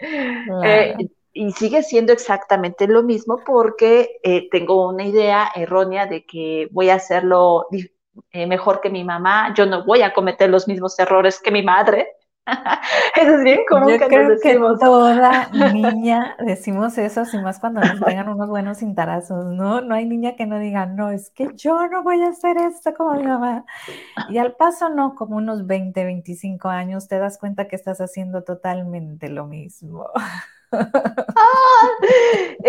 [0.65, 0.97] Eh,
[1.33, 6.89] y sigue siendo exactamente lo mismo porque eh, tengo una idea errónea de que voy
[6.89, 7.67] a hacerlo
[8.31, 11.63] eh, mejor que mi mamá, yo no voy a cometer los mismos errores que mi
[11.63, 12.09] madre.
[13.17, 14.79] eso es bien común yo que creo nos decimos.
[14.79, 19.81] Que toda niña decimos eso, así más cuando nos pegan unos buenos cintarazos, ¿no?
[19.81, 22.95] No hay niña que no diga, no, es que yo no voy a hacer esto
[22.95, 23.65] como mi mamá.
[24.29, 28.45] Y al paso, no, como unos 20, 25 años, te das cuenta que estás haciendo
[28.45, 30.07] totalmente lo mismo.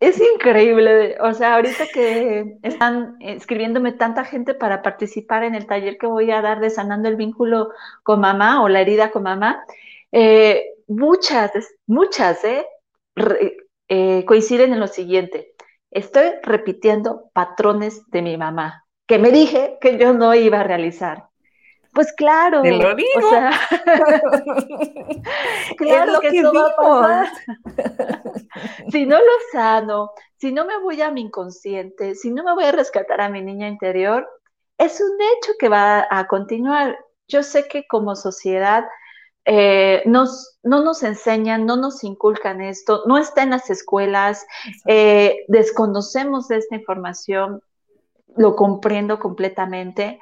[0.00, 1.16] Es, increíble.
[1.20, 6.30] O sea, ahorita que están escribiéndome tanta gente para participar en el taller que voy
[6.30, 7.70] a dar de sanando el vínculo
[8.02, 9.64] con mamá o la herida con mamá,
[10.12, 11.52] eh, muchas,
[11.86, 12.66] muchas, ¿eh?
[13.88, 15.52] eh, coinciden en lo siguiente.
[15.90, 21.28] Estoy repitiendo patrones de mi mamá, que me dije que yo no iba a realizar.
[21.94, 22.60] Pues claro.
[22.62, 23.08] Te lo digo.
[23.16, 23.52] O sea,
[25.78, 27.28] claro que, eso va a pasar.
[28.90, 32.64] si no lo sano, si no me voy a mi inconsciente, si no me voy
[32.64, 34.28] a rescatar a mi niña interior,
[34.76, 36.98] es un hecho que va a continuar.
[37.28, 38.84] Yo sé que como sociedad
[39.44, 44.44] eh, nos, no nos enseñan, no nos inculcan esto, no está en las escuelas,
[44.86, 47.62] eh, desconocemos de esta información,
[48.36, 50.18] lo comprendo completamente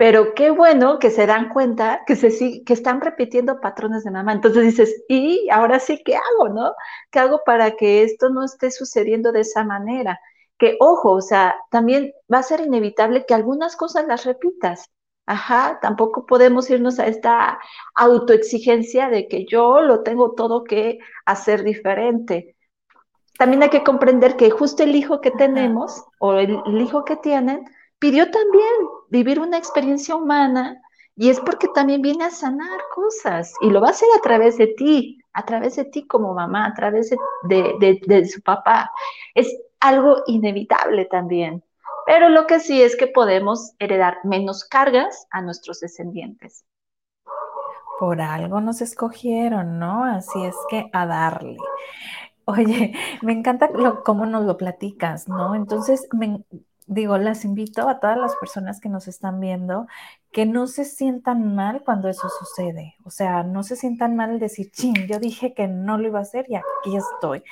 [0.00, 4.32] pero qué bueno que se dan cuenta que, se, que están repitiendo patrones de mamá.
[4.32, 6.72] Entonces dices, y ahora sí, ¿qué hago, no?
[7.10, 10.18] ¿Qué hago para que esto no esté sucediendo de esa manera?
[10.56, 14.88] Que, ojo, o sea, también va a ser inevitable que algunas cosas las repitas.
[15.26, 17.58] Ajá, tampoco podemos irnos a esta
[17.94, 22.56] autoexigencia de que yo lo tengo todo que hacer diferente.
[23.36, 27.66] También hay que comprender que justo el hijo que tenemos o el hijo que tienen,
[28.00, 28.72] pidió también
[29.10, 30.82] vivir una experiencia humana
[31.14, 34.56] y es porque también viene a sanar cosas y lo va a hacer a través
[34.56, 37.10] de ti, a través de ti como mamá, a través
[37.44, 38.90] de, su papá.
[39.34, 41.62] Es algo inevitable también.
[42.06, 46.64] Pero lo que sí es que podemos heredar menos cargas a nuestros descendientes.
[47.98, 50.04] Por algo nos escogieron, ¿no?
[50.04, 51.58] Así es que a darle.
[52.46, 53.68] Oye, me encanta
[54.06, 55.54] cómo nos lo platicas, ¿no?
[55.54, 56.42] Entonces, me,
[56.90, 59.86] digo, las invito a todas las personas que nos están viendo
[60.32, 62.96] que no se sientan mal cuando eso sucede.
[63.04, 66.22] O sea, no se sientan mal decir, ching, yo dije que no lo iba a
[66.22, 67.44] hacer y aquí estoy.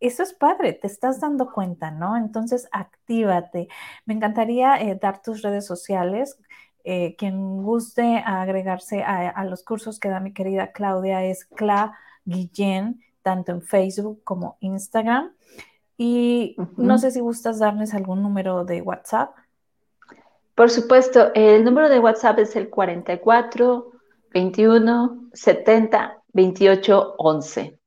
[0.00, 2.16] Eso es padre, te estás dando cuenta, ¿no?
[2.18, 3.68] Entonces, actívate.
[4.04, 6.38] Me encantaría eh, dar tus redes sociales.
[6.84, 13.02] Eh, quien guste agregarse a, los cursos que da mi querida Claudia es Cla Guillén,
[13.22, 15.32] tanto en Facebook como Instagram.
[15.96, 19.34] Y no sé si gustas darles algún número de WhatsApp.
[20.54, 23.92] Por supuesto, el número de WhatsApp es el 44
[24.32, 27.78] 21 70 28 11.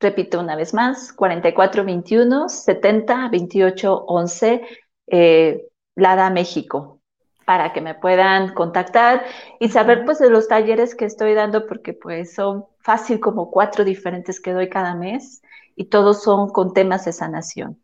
[0.00, 4.62] Repito una vez más, 44 21 70 28 11,
[5.08, 5.66] eh,
[5.96, 7.00] Lada México,
[7.44, 9.24] para que me puedan contactar
[9.58, 13.84] y saber pues de los talleres que estoy dando, porque pues son fácil como cuatro
[13.84, 15.42] diferentes que doy cada mes
[15.78, 17.80] y todos son con temas de sanación.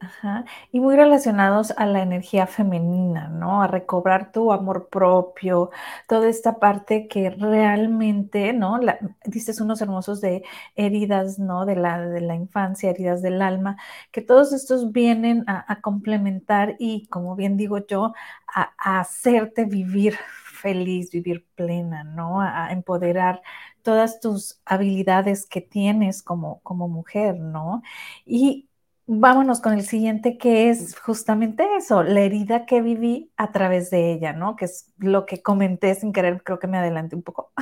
[0.00, 0.44] Ajá.
[0.72, 3.62] Y muy relacionados a la energía femenina, ¿no?
[3.62, 5.70] A recobrar tu amor propio,
[6.08, 8.78] toda esta parte que realmente, ¿no?
[8.78, 10.42] La, dices unos hermosos de
[10.74, 11.66] heridas, ¿no?
[11.66, 13.76] De la, de la infancia, heridas del alma,
[14.10, 18.12] que todos estos vienen a, complementar y, como bien digo yo,
[18.52, 20.18] a, a, hacerte vivir
[20.62, 22.40] feliz, vivir plena, ¿no?
[22.40, 23.42] A, empoderar
[23.82, 27.82] todas tus habilidades que tienes como, como mujer, ¿no?
[28.24, 28.68] Y
[29.06, 34.12] vámonos con el siguiente, que es justamente eso, la herida que viví a través de
[34.12, 34.56] ella, ¿no?
[34.56, 37.52] Que es lo que comenté sin querer, creo que me adelanté un poco.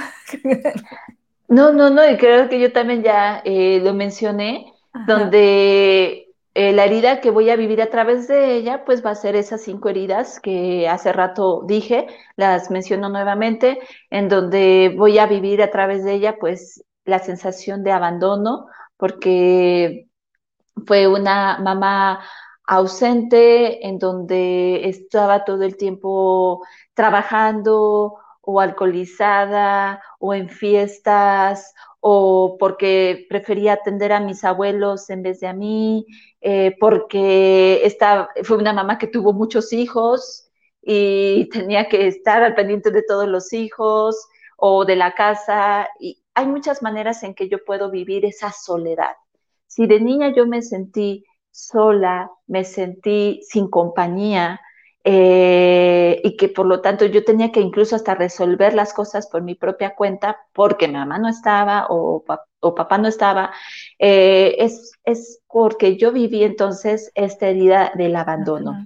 [1.48, 4.72] No, no, no, y creo que yo también ya eh, lo mencioné,
[5.04, 9.14] donde eh, la herida que voy a vivir a través de ella, pues va a
[9.14, 13.78] ser esas cinco heridas que hace rato dije, las menciono nuevamente,
[14.10, 20.08] en donde voy a vivir a través de ella, pues la sensación de abandono, porque
[20.86, 22.20] fue una mamá
[22.66, 26.62] ausente, en donde estaba todo el tiempo
[26.94, 35.40] trabajando o alcoholizada o en fiestas o porque prefería atender a mis abuelos en vez
[35.40, 36.06] de a mí,
[36.40, 40.50] eh, porque esta, fue una mamá que tuvo muchos hijos
[40.82, 44.16] y tenía que estar al pendiente de todos los hijos
[44.56, 45.88] o de la casa.
[46.00, 49.14] Y hay muchas maneras en que yo puedo vivir esa soledad.
[49.66, 54.60] Si de niña yo me sentí sola, me sentí sin compañía,
[55.02, 59.42] eh, y que por lo tanto yo tenía que incluso hasta resolver las cosas por
[59.42, 63.50] mi propia cuenta porque mamá no estaba o, papá no estaba,
[63.98, 68.84] eh, es, es, porque yo viví entonces esta herida del abandono.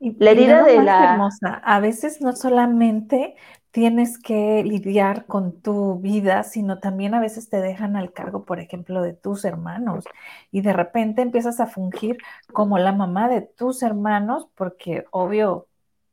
[0.00, 1.12] la herida de la...
[1.12, 1.62] Hermosa.
[1.64, 3.36] A veces no solamente
[3.74, 8.60] tienes que lidiar con tu vida, sino también a veces te dejan al cargo, por
[8.60, 10.04] ejemplo, de tus hermanos
[10.52, 12.18] y de repente empiezas a fungir
[12.52, 15.66] como la mamá de tus hermanos porque obvio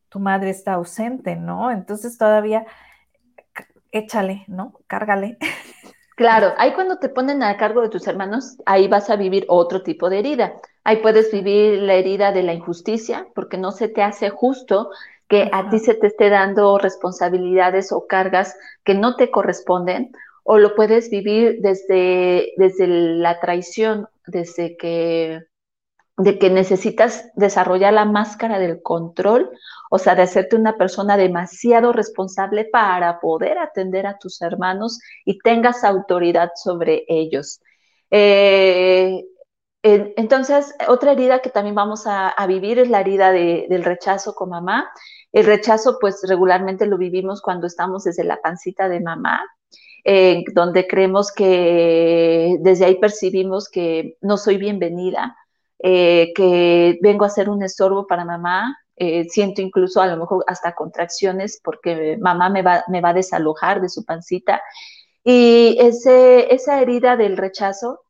[0.10, 1.70] tu madre está ausente, ¿no?
[1.70, 2.66] Entonces todavía
[3.92, 4.74] échale, ¿no?
[4.88, 5.38] Cárgale.
[6.18, 9.82] Claro, ahí cuando te ponen a cargo de tus hermanos, ahí vas a vivir otro
[9.82, 10.54] tipo de herida.
[10.84, 14.92] Ahí puedes vivir la herida de la injusticia, porque no se te hace justo
[15.32, 20.12] que a ti se te esté dando responsabilidades o cargas que no te corresponden,
[20.44, 25.40] o lo puedes vivir desde, desde la traición, desde que,
[26.18, 29.50] de que necesitas desarrollar la máscara del control,
[29.90, 35.40] o sea, de hacerte una persona demasiado responsable para poder atender a tus hermanos y
[35.40, 37.62] tengas autoridad sobre ellos.
[38.10, 39.24] Eh,
[39.84, 44.92] entonces, otra herida que también vamos a, vivir es la herida del rechazo con mamá.
[45.32, 49.42] El rechazo, pues regularmente lo vivimos cuando estamos desde la pancita de mamá,
[50.04, 55.38] eh, donde creemos que desde ahí percibimos que no soy bienvenida,
[55.80, 60.44] eh, que vengo a ser un estorbo para mamá, eh, siento incluso a lo mejor
[60.48, 64.62] hasta contracciones porque mamá me va, me va a desalojar de su pancita.
[65.24, 68.02] Y ese, esa herida del rechazo,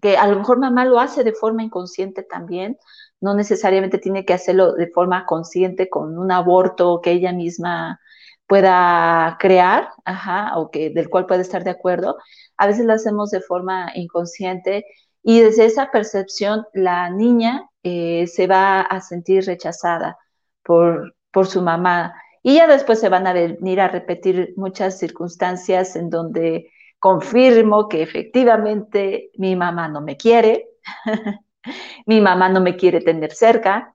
[0.00, 2.78] que a lo mejor mamá lo hace de forma inconsciente también,
[3.20, 8.00] no necesariamente tiene que hacerlo de forma consciente con un aborto que ella misma
[8.46, 12.16] pueda crear, ajá, o que del cual puede estar de acuerdo.
[12.56, 14.84] A veces lo hacemos de forma inconsciente
[15.22, 20.18] y desde esa percepción la niña eh, se va a sentir rechazada
[20.62, 22.14] por, por su mamá.
[22.42, 28.02] Y ya después se van a venir a repetir muchas circunstancias en donde confirmo que
[28.02, 30.68] efectivamente mi mamá no me quiere,
[32.06, 33.94] mi mamá no me quiere tener cerca,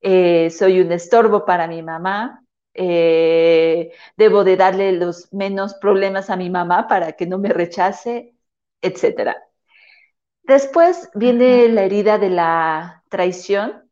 [0.00, 2.44] eh, soy un estorbo para mi mamá,
[2.74, 8.34] eh, debo de darle los menos problemas a mi mamá para que no me rechace,
[8.82, 9.36] etc.
[10.44, 13.90] Después viene la herida de la traición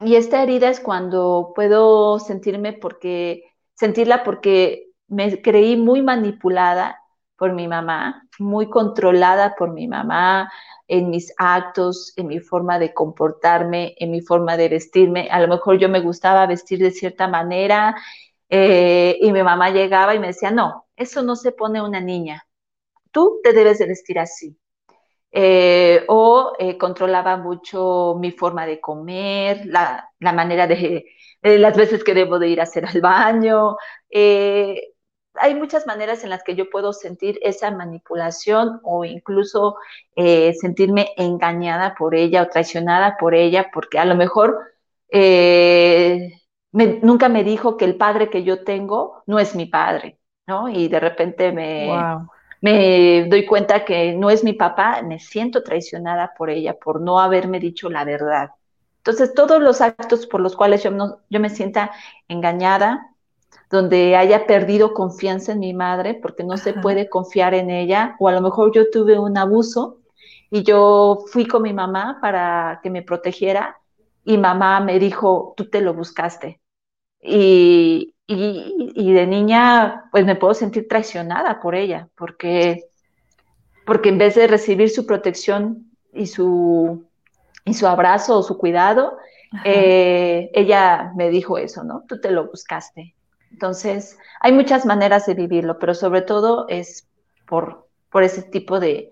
[0.00, 3.44] y esta herida es cuando puedo sentirme porque,
[3.74, 6.98] sentirla porque me creí muy manipulada
[7.38, 10.52] por mi mamá, muy controlada por mi mamá,
[10.88, 15.28] en mis actos, en mi forma de comportarme, en mi forma de vestirme.
[15.30, 17.94] A lo mejor yo me gustaba vestir de cierta manera
[18.48, 22.46] eh, y mi mamá llegaba y me decía, no, eso no se pone una niña,
[23.12, 24.58] tú te debes de vestir así.
[25.30, 31.04] Eh, o eh, controlaba mucho mi forma de comer, la, manera de,
[31.42, 33.76] las veces que debo de ir a hacer al baño,
[35.40, 39.76] hay muchas maneras en las que yo puedo sentir esa manipulación o incluso
[40.16, 44.58] eh, sentirme engañada por ella o traicionada por ella, porque a lo mejor
[45.10, 46.40] eh,
[46.72, 50.68] nunca me dijo que el padre que yo tengo no es mi padre, ¿no?
[50.68, 51.88] Y de repente me,
[52.60, 57.20] me doy cuenta que no es mi papá, me siento traicionada por ella, por no
[57.20, 58.50] haberme dicho la verdad.
[58.98, 60.90] Entonces, todos los actos por los cuales yo,
[61.30, 61.92] yo me sienta
[62.28, 63.14] engañada,
[63.70, 68.28] donde haya perdido confianza en mi madre porque no se puede confiar en ella, o
[68.28, 69.98] a lo mejor yo tuve un abuso
[70.50, 73.78] y yo fui con mi mamá para que me protegiera
[74.24, 76.60] y mamá me dijo, tú te lo buscaste.
[77.20, 82.84] Y, y, de niña, pues me puedo sentir traicionada por ella, porque,
[83.86, 87.06] porque en vez de recibir su protección y su,
[87.64, 89.18] y su abrazo o su cuidado,
[89.64, 92.04] eh, ella me dijo eso, ¿no?
[92.06, 93.14] Tú te lo buscaste.
[93.50, 97.08] Entonces, hay muchas maneras de vivirlo, pero sobre todo es
[97.46, 99.10] por, por ese tipo de,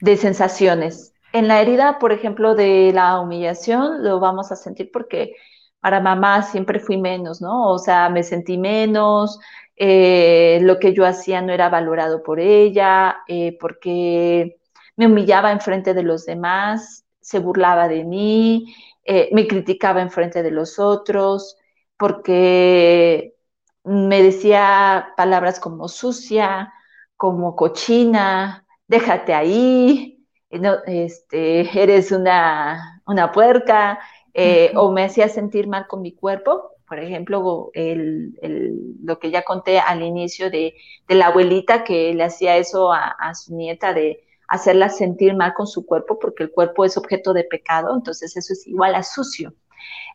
[0.00, 1.14] de sensaciones.
[1.32, 5.34] En la herida, por ejemplo, de la humillación, lo vamos a sentir porque
[5.80, 7.70] para mamá siempre fui menos, ¿no?
[7.70, 9.38] O sea, me sentí menos,
[9.76, 14.58] eh, lo que yo hacía no era valorado por ella, eh, porque
[14.96, 18.74] me humillaba en frente de los demás, se burlaba de mí,
[19.04, 21.56] eh, me criticaba en frente de los otros,
[21.96, 23.35] porque
[23.86, 26.72] me decía palabras como sucia,
[27.16, 34.00] como cochina, déjate ahí, no, este, eres una, una puerca,
[34.34, 36.72] eh, o me hacía sentir mal con mi cuerpo.
[36.88, 38.34] Por ejemplo, el,
[39.02, 40.74] lo que ya conté al inicio de,
[41.08, 45.54] de, la abuelita que le hacía eso a, a su nieta de hacerla sentir mal
[45.54, 49.02] con su cuerpo porque el cuerpo es objeto de pecado, entonces eso es igual a
[49.02, 49.54] sucio.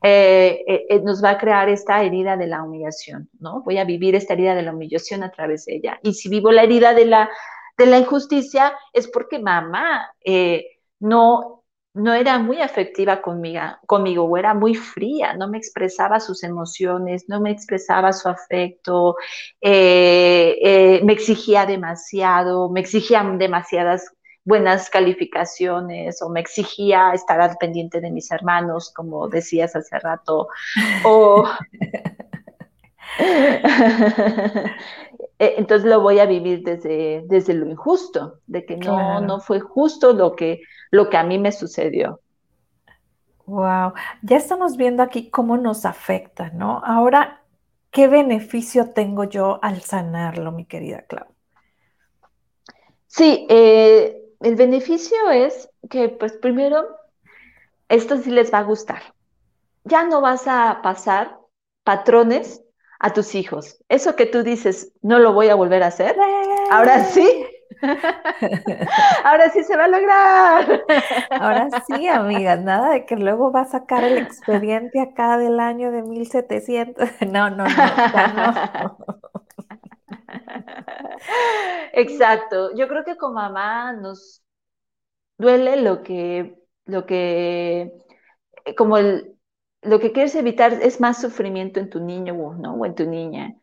[0.04, 3.62] Eh, eh, eh, nos va a crear esta herida de la humillación, ¿no?
[3.62, 6.00] Voy a vivir esta herida de la humillación a través de ella.
[6.02, 7.30] Y si vivo la herida de la,
[7.78, 10.12] de la injusticia, es porque mamá
[11.00, 11.64] no,
[11.94, 17.26] no era muy afectiva conmigo, conmigo o era muy fría, no me expresaba sus emociones,
[17.28, 19.16] no me expresaba su afecto,
[19.62, 24.12] me exigía demasiado, me exigían demasiadas
[24.44, 30.48] buenas calificaciones o me exigía estar al pendiente de mis hermanos, como decías hace rato,
[31.04, 31.46] o...
[35.42, 39.60] E, entonces lo voy a vivir desde, desde lo injusto, de que no, no fue
[39.60, 40.62] justo lo que,
[40.92, 42.22] lo que a mí me sucedió.
[43.48, 46.80] Wow, ya estamos viendo aquí cómo nos afecta, ¿no?
[46.86, 47.42] Ahora,
[47.90, 51.26] ¿qué beneficio tengo yo al sanarlo, mi querida Clau?
[53.08, 56.88] Sí, eh, el beneficio es que, pues primero,
[57.90, 59.02] esto sí les va a gustar.
[59.84, 61.38] Ya no vas a pasar
[61.84, 62.64] patrones
[63.00, 63.84] a tus hijos.
[63.90, 66.16] Eso que tú dices, no lo voy a volver a hacer,
[66.70, 67.46] ahora sí.
[69.24, 70.84] Ahora sí se va a lograr.
[71.32, 75.92] Ahora sí, amigas, nada de que luego va a sacar el expediente acá del año
[75.92, 77.10] de 1700.
[77.32, 78.98] No, no, no, no.
[81.94, 82.76] Exacto.
[82.76, 84.44] Yo creo que con mamá nos
[85.38, 87.92] duele lo que, lo que,
[88.66, 89.36] eh, como el,
[89.82, 92.76] lo que quieres evitar es más sufrimiento en tu niño ¿no?
[92.76, 93.56] o en tu niña.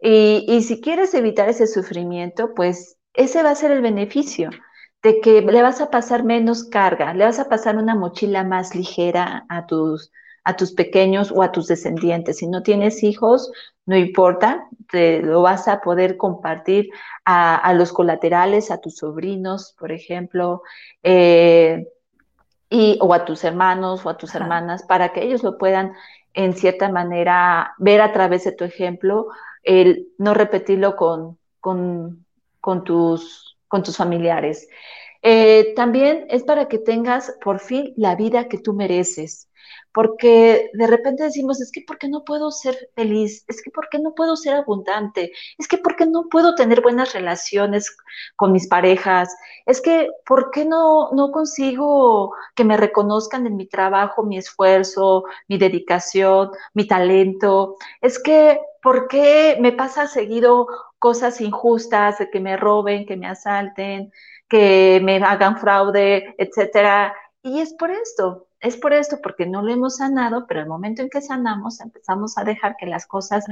[0.00, 4.50] Y, y si quieres evitar ese sufrimiento, pues ese va a ser el beneficio
[5.02, 8.74] de que le vas a pasar menos carga, le vas a pasar una mochila más
[8.74, 10.12] ligera a tus,
[10.46, 12.36] a tus pequeños o a tus descendientes.
[12.38, 13.50] Si no tienes hijos,
[13.84, 16.88] no importa, te lo vas a poder compartir
[17.24, 20.62] a, los colaterales, a tus sobrinos, por ejemplo,
[21.02, 21.88] eh,
[22.70, 25.94] y, o a tus hermanos o a tus hermanas, para que ellos lo puedan
[26.32, 29.26] en cierta manera ver a través de tu ejemplo,
[29.64, 32.24] el no repetirlo con, con,
[32.60, 34.68] con tus, con tus familiares.
[35.22, 39.45] Eh, también es para que tengas por fin la vida que tú mereces
[39.96, 43.46] porque de repente decimos, es que ¿por qué no puedo ser feliz?
[43.48, 45.32] Es que ¿por qué no puedo ser abundante?
[45.56, 47.96] Es que ¿por qué no puedo tener buenas relaciones
[48.36, 49.34] con mis parejas?
[49.64, 55.24] Es que ¿por qué no, no consigo que me reconozcan en mi trabajo, mi esfuerzo,
[55.48, 57.76] mi dedicación, mi talento?
[58.02, 60.66] Es que ¿por qué me pasa seguido
[60.98, 64.12] cosas injustas, de que me roben, que me asalten,
[64.46, 67.14] que me hagan fraude, etcétera?
[67.42, 71.02] Y es por esto, es por esto, porque no lo hemos sanado, pero el momento
[71.02, 73.44] en que sanamos empezamos a dejar que las cosas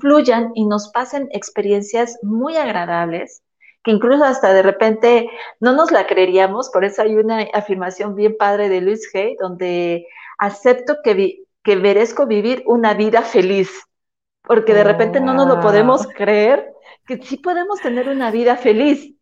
[0.00, 3.42] fluyan y nos pasen experiencias muy agradables,
[3.82, 5.30] que incluso hasta de repente
[5.60, 10.06] no nos la creeríamos, por eso hay una afirmación bien padre de Luis Hay, donde
[10.38, 13.70] acepto que, que merezco vivir una vida feliz,
[14.42, 16.74] porque de repente no nos lo podemos creer,
[17.06, 19.14] que sí podemos tener una vida feliz,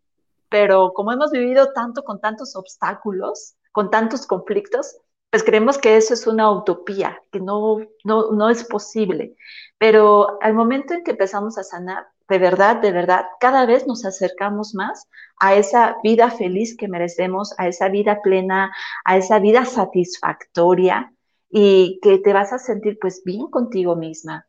[0.48, 4.96] pero como hemos vivido tanto con tantos obstáculos, con tantos conflictos,
[5.30, 9.36] pues creemos que eso es una utopía, que no, no, no es posible.
[9.78, 14.04] Pero al momento en que empezamos a sanar, de verdad, de verdad, cada vez nos
[14.04, 15.06] acercamos más
[15.38, 18.72] a esa vida feliz que merecemos, a esa vida plena,
[19.04, 21.12] a esa vida satisfactoria
[21.50, 24.46] y que te vas a sentir pues bien contigo misma.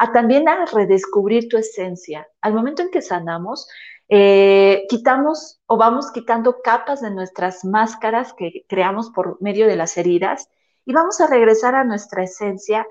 [0.00, 2.26] A también a redescubrir tu esencia.
[2.40, 3.68] Al momento en que sanamos,
[4.08, 9.96] eh, quitamos o vamos quitando capas de nuestras máscaras que creamos por medio de las
[9.98, 10.48] heridas
[10.86, 12.86] y vamos a regresar a nuestra esencia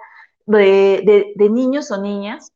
[0.46, 2.54] de niños o niñas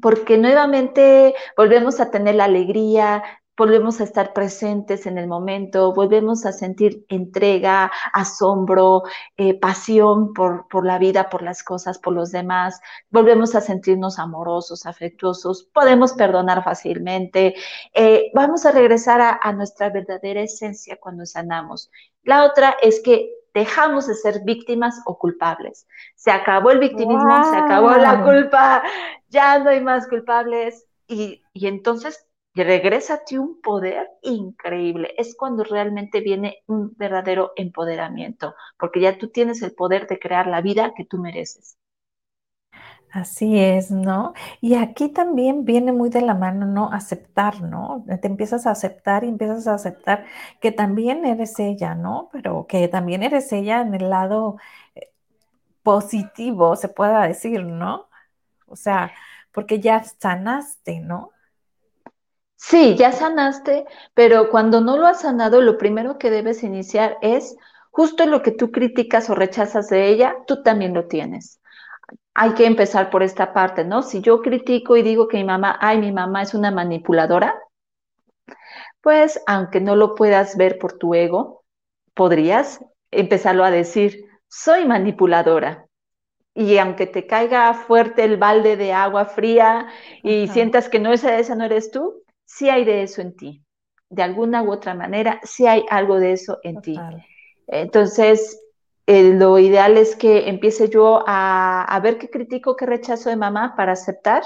[0.00, 3.22] porque nuevamente volvemos a tener la alegría,
[3.60, 9.02] volvemos a estar presentes en el momento, volvemos a sentir entrega, asombro,
[9.36, 12.80] eh, pasión por, por, la vida, por las cosas, por los demás,
[13.10, 17.54] volvemos a sentirnos amorosos, afectuosos, podemos perdonar fácilmente,
[17.92, 21.90] eh, vamos a regresar a, a nuestra verdadera esencia cuando sanamos.
[22.22, 25.86] La otra es que dejamos de ser víctimas o culpables.
[26.14, 28.82] Se acabó el victimismo, se acabó la culpa,
[29.28, 32.26] ya no hay más culpables y, y entonces
[33.26, 35.14] ti un poder increíble.
[35.18, 40.46] Es cuando realmente viene un verdadero empoderamiento, porque ya tú tienes el poder de crear
[40.46, 41.78] la vida que tú mereces.
[43.12, 44.34] Así es, ¿no?
[44.60, 46.92] Y aquí también viene muy de la mano, ¿no?
[46.92, 48.04] Aceptar, ¿no?
[48.22, 50.26] Te empiezas a aceptar y empiezas a aceptar
[50.60, 52.28] que también eres ella, ¿no?
[52.32, 54.58] Pero que también eres ella en el lado
[54.94, 55.12] eh,
[55.82, 58.08] positivo, se pueda decir, ¿no?
[58.66, 59.12] O sea,
[59.52, 61.32] porque ya sanaste, ¿no?
[62.62, 67.56] Sí, ya sanaste, pero cuando no lo has sanado, lo primero que debes iniciar es
[67.90, 71.58] justo lo que tú criticas o rechazas de ella, tú también lo tienes.
[72.34, 74.02] Hay que empezar por esta parte, ¿no?
[74.02, 77.54] Si yo critico y digo que mi mamá, ay, mi mamá es una manipuladora,
[79.00, 81.64] pues aunque no lo puedas ver por tu ego,
[82.14, 85.86] podrías empezarlo a decir, soy manipuladora.
[86.54, 89.88] Y aunque te caiga fuerte el balde de agua fría
[90.22, 92.19] y sientas que no esa, esa no eres tú,
[92.60, 93.64] sí hay de eso en ti.
[94.10, 97.00] De alguna u otra manera, sí hay algo de eso en ti.
[97.66, 98.60] Entonces,
[99.06, 103.36] eh, lo ideal es que empiece yo a, a ver qué critico, qué rechazo de
[103.36, 104.42] mamá para aceptar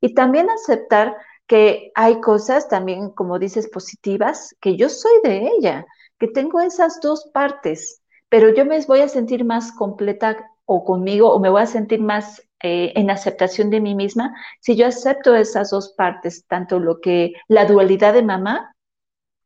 [0.00, 1.14] y también aceptar
[1.46, 5.84] que hay cosas también, como dices, positivas, que yo soy de ella,
[6.18, 8.00] que tengo esas dos partes,
[8.30, 12.00] pero yo me voy a sentir más completa o conmigo o me voy a sentir
[12.00, 17.00] más eh, en aceptación de mí misma si yo acepto esas dos partes, tanto lo
[17.00, 18.74] que la dualidad de mamá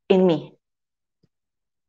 [0.09, 0.59] en mí.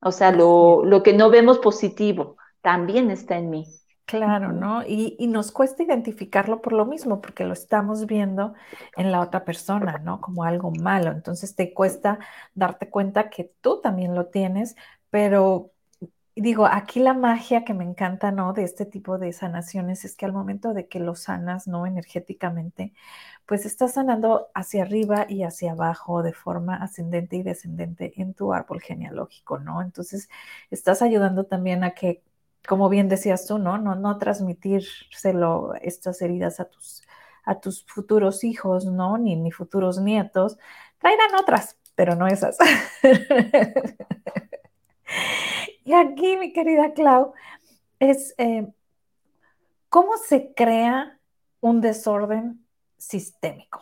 [0.02, 3.66] O sea, lo, lo que no vemos positivo también está en mí.
[4.06, 4.84] Claro, ¿no?
[4.86, 8.54] Y, y, nos cuesta identificarlo por lo mismo, porque lo estamos viendo
[8.98, 10.20] en la otra persona, ¿no?
[10.20, 11.12] Como algo malo.
[11.12, 12.20] Entonces te cuesta
[12.54, 14.76] darte cuenta que tú también lo tienes,
[15.10, 15.73] pero
[16.42, 18.54] digo, aquí la magia que me encanta, ¿no?
[18.54, 21.86] De este tipo de sanaciones es que al momento de que lo sanas, ¿no?
[21.86, 22.94] Energéticamente,
[23.46, 28.54] pues estás sanando hacia arriba y hacia abajo de forma ascendente y descendente en tu
[28.54, 29.82] árbol genealógico, ¿no?
[29.82, 30.30] Entonces,
[30.72, 32.24] estás ayudando también a que
[32.68, 33.78] como bien decías tú, ¿no?
[33.78, 37.04] No, no transmitírselo estas heridas a tus,
[37.46, 39.18] a tus futuros hijos, ¿no?
[39.18, 40.58] Ni, ni futuros nietos.
[41.00, 42.58] Traerán otras, pero no esas.
[45.86, 47.34] y aquí, mi querida Clau,
[48.00, 48.68] es eh,
[49.90, 51.20] cómo se crea
[51.62, 52.66] un desorden
[52.98, 53.82] sistémico.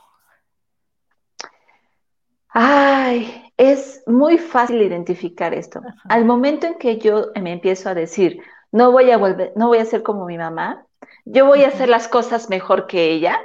[2.53, 5.81] Ay, es muy fácil identificar esto.
[6.09, 8.41] Al momento en que yo me empiezo a decir,
[8.71, 10.85] no voy a volver, no voy a ser como mi mamá,
[11.23, 13.39] yo voy a hacer las cosas mejor que ella.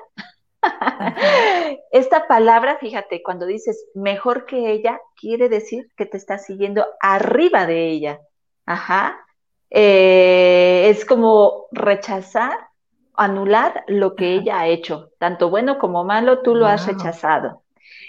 [1.93, 7.67] Esta palabra, fíjate, cuando dices mejor que ella, quiere decir que te estás siguiendo arriba
[7.67, 8.21] de ella.
[8.67, 9.25] Ajá.
[9.71, 12.69] Eh, es como rechazar,
[13.15, 17.63] anular lo que ella ha hecho, tanto bueno como malo, tú lo has rechazado.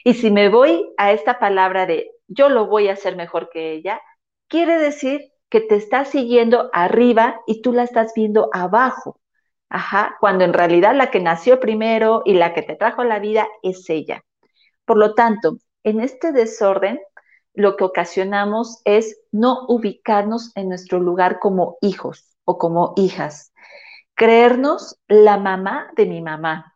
[0.03, 3.71] Y si me voy a esta palabra de yo lo voy a hacer mejor que
[3.71, 4.01] ella,
[4.47, 9.19] quiere decir que te está siguiendo arriba y tú la estás viendo abajo.
[9.69, 13.47] Ajá, cuando en realidad la que nació primero y la que te trajo la vida
[13.63, 14.23] es ella.
[14.85, 16.99] Por lo tanto, en este desorden,
[17.57, 23.51] lo que ocasionamos es no ubicarnos en nuestro lugar como hijos o como hijas.
[24.13, 26.75] Creernos la mamá de mi mamá.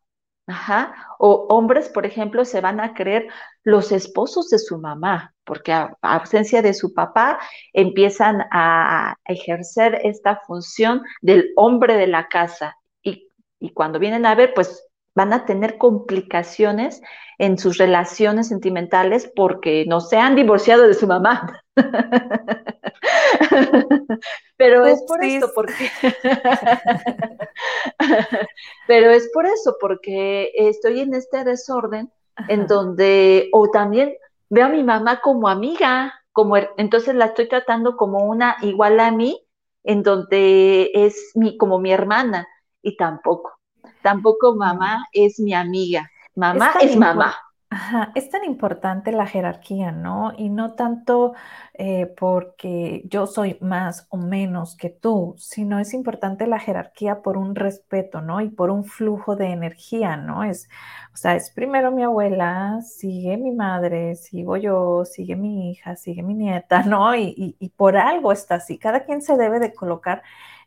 [1.20, 3.28] O hombres, por ejemplo, se van a creer
[3.64, 7.40] los esposos de su mamá, porque a, ausencia de su papá
[7.74, 12.76] empiezan a ejercer esta función del hombre de la casa.
[13.04, 14.84] Y cuando vienen a ver, pues
[15.16, 17.02] van a tener complicaciones
[17.38, 21.62] en sus relaciones sentimentales porque no se han divorciado de su mamá.
[24.58, 25.90] Pero es por eso, porque...
[28.88, 32.12] Pero es por eso, porque estoy en este desorden
[32.48, 34.14] en donde, o también
[34.50, 39.10] veo a mi mamá como amiga, como, entonces la estoy tratando como una igual a
[39.12, 39.44] mí,
[39.84, 42.48] en donde es mi, como mi hermana,
[42.82, 43.61] y tampoco.
[44.02, 46.12] Tampoco mamá es mi amiga.
[46.36, 47.36] Mamá es, mamá.
[47.70, 50.34] Ajá, es tan importante la jerarquía, ¿no?
[50.38, 51.34] Y no tanto
[51.74, 57.38] eh, porque yo soy más o menos que tú, sino es importante la jerarquía por
[57.38, 58.42] un respeto, ¿no?
[58.42, 60.44] Y por un flujo de energía, ¿no?
[60.44, 60.68] Es,
[61.14, 66.24] o sea, es primero mi abuela, sigue mi madre, sigo yo, sigue mi hija, sigue
[66.24, 67.16] mi nieta, ¿no?
[67.16, 68.78] Y, y por algo está así.
[68.80, 70.24] Cada quien se debe de colocar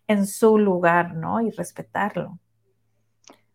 [0.07, 1.41] en su lugar, ¿no?
[1.43, 2.39] Y respetarlo.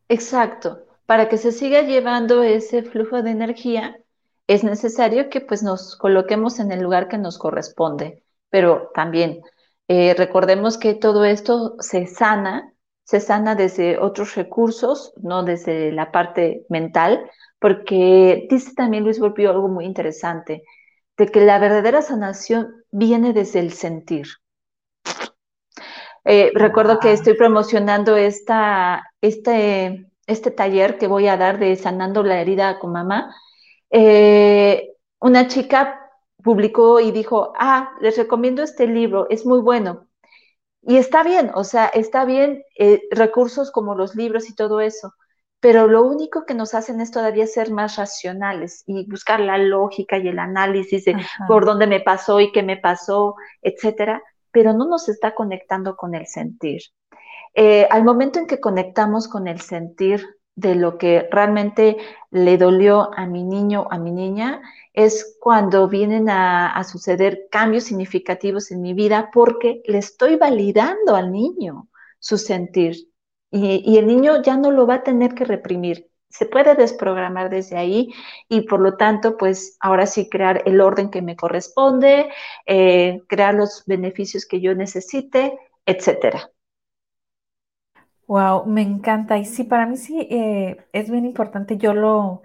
[0.10, 0.86] Exacto.
[1.06, 3.98] Para que se siga llevando ese flujo de energía,
[4.48, 8.24] es necesario que pues nos coloquemos en el lugar que nos corresponde.
[8.50, 9.42] Pero también
[9.88, 16.12] eh, recordemos que todo esto se sana, se sana desde otros recursos, no desde la
[16.12, 17.30] parte mental,
[17.60, 20.64] porque dice también Luis Volpio algo muy interesante,
[21.18, 24.28] de que la verdadera sanación viene desde el sentir.
[26.26, 32.24] Eh, recuerdo que estoy promocionando esta, este, este taller que voy a dar de sanando
[32.24, 33.36] la herida con mamá.
[33.90, 36.00] Eh, una chica
[36.44, 40.08] publicó y dijo, ah, les recomiendo este libro, es muy bueno.
[40.82, 45.14] Y está bien, o sea, está bien eh, recursos como los libros y todo eso,
[45.60, 50.18] pero lo único que nos hacen es todavía ser más racionales y buscar la lógica
[50.18, 51.18] y el análisis de
[51.48, 56.16] por dónde me pasó y qué me pasó, etcétera pero no nos está conectando con
[56.16, 56.82] el sentir.
[57.54, 60.26] Eh, al momento en que conectamos con el sentir
[60.56, 61.98] de lo que realmente
[62.32, 64.62] le dolió a mi niño, a mi niña,
[64.94, 71.32] es cuando vienen a, suceder cambios significativos en mi vida porque le estoy validando al
[71.32, 71.88] niño
[72.20, 72.96] su sentir.
[73.52, 77.78] y, el niño ya no lo va a tener que reprimir, se puede desprogramar desde
[77.78, 78.14] ahí
[78.50, 82.30] y por lo tanto, pues ahora sí crear el orden que me corresponde,
[82.66, 86.52] eh, crear los beneficios que yo necesite, etcétera.
[88.28, 89.38] Wow, me encanta.
[89.38, 91.78] Y sí, para mí sí eh, es bien importante.
[91.78, 92.44] Yo lo,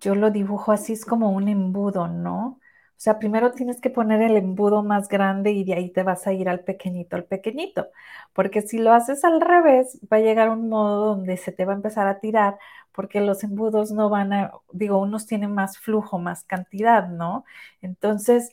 [0.00, 2.58] yo lo dibujo así, es como un embudo, ¿no?
[2.96, 6.26] O sea, primero tienes que poner el embudo más grande y de ahí te vas
[6.26, 7.88] a ir al pequeñito, al pequeñito.
[8.34, 11.72] Porque si lo haces al revés, va a llegar un modo donde se te va
[11.74, 12.58] a empezar a tirar,
[12.92, 17.44] porque los embudos no van a, digo, unos tienen más flujo, más cantidad, ¿no?
[17.82, 18.52] Entonces,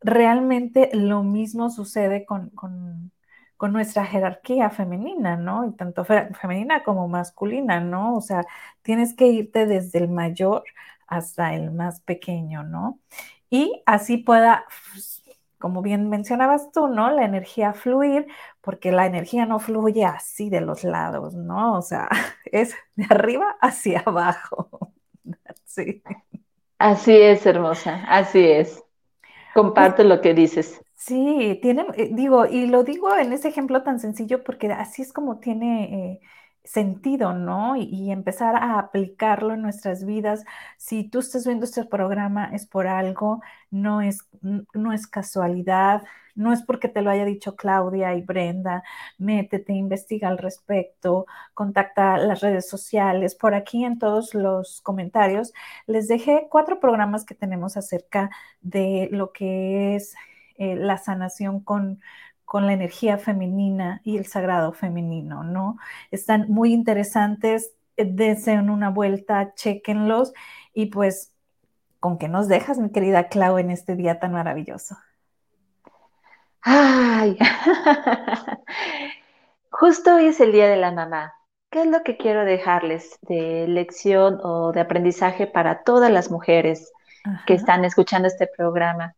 [0.00, 3.12] realmente lo mismo sucede con, con,
[3.72, 5.66] nuestra jerarquía femenina, ¿no?
[5.68, 8.16] Y tanto femenina como masculina, ¿no?
[8.16, 8.44] O sea,
[8.82, 10.64] tienes que irte desde el mayor
[11.06, 12.98] hasta el más pequeño, ¿no?
[13.50, 14.64] y así pueda,
[15.60, 17.10] como bien mencionabas tú, ¿no?
[17.12, 18.26] La energía fluir,
[18.62, 21.74] porque la energía no fluye así de los lados, ¿no?
[21.78, 22.08] O sea,
[22.46, 24.70] es de arriba hacia abajo.
[25.64, 26.02] Sí.
[26.78, 28.82] Así es, hermosa, así es.
[29.54, 30.80] Comparto lo que dices.
[30.94, 35.12] Sí, tiene, eh, digo, y lo digo en ese ejemplo tan sencillo porque así es
[35.12, 36.20] como tiene eh,
[36.64, 37.76] sentido, ¿no?
[37.76, 40.44] Y, empezar a aplicarlo en nuestras vidas.
[40.76, 46.02] Si tú estás viendo este programa es por algo, no es, no es casualidad,
[46.34, 48.82] no es porque te lo haya dicho Claudia y Brenda,
[49.18, 53.34] métete, investiga al respecto, contacta las redes sociales.
[53.34, 55.52] Por aquí en todos los comentarios
[55.86, 58.30] les dejé cuatro programas que tenemos acerca
[58.62, 60.14] de lo que es
[60.56, 62.00] eh, la sanación con,
[62.50, 65.78] con la energía femenina y el sagrado femenino, ¿no?
[66.10, 70.32] Están muy interesantes, eh, deseen una vuelta, chequenlos
[70.74, 71.32] y pues,
[72.00, 74.96] ¿con qué nos dejas, mi querida Clau, en este día tan maravilloso?
[76.62, 77.38] Ay,
[79.70, 81.32] justo hoy es el Día de la Mamá.
[81.70, 86.92] ¿Qué es lo que quiero dejarles de lección o de aprendizaje para todas las mujeres
[87.22, 87.44] Ajá.
[87.46, 89.14] que están escuchando este programa?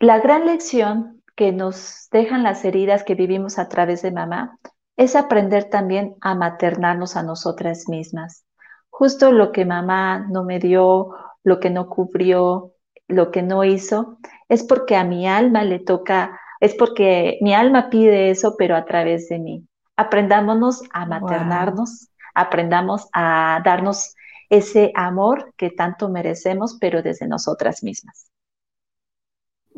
[0.00, 4.58] La gran lección que nos dejan las heridas que vivimos a través de mamá
[4.96, 8.44] es aprender también a maternarnos a nosotras mismas.
[8.88, 11.10] Justo lo que mamá no me dio,
[11.44, 12.72] lo que no cubrió,
[13.06, 14.18] lo que no hizo,
[14.48, 18.86] es porque a mi alma le toca, es porque mi alma pide eso, pero a
[18.86, 19.68] través de mí.
[19.96, 22.08] Aprendámonos a maternarnos, wow.
[22.34, 24.14] aprendamos a darnos
[24.48, 28.30] ese amor que tanto merecemos, pero desde nosotras mismas.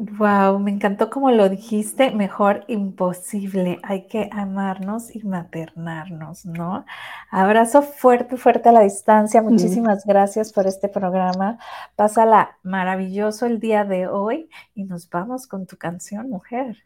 [0.00, 3.80] Wow, me encantó como lo dijiste, mejor imposible.
[3.82, 6.86] Hay que amarnos y maternarnos, ¿no?
[7.32, 9.42] Abrazo fuerte, fuerte a la distancia.
[9.42, 10.08] Muchísimas mm.
[10.08, 11.58] gracias por este programa.
[11.96, 16.76] Pásala maravilloso el día de hoy y nos vamos con tu canción, mujer.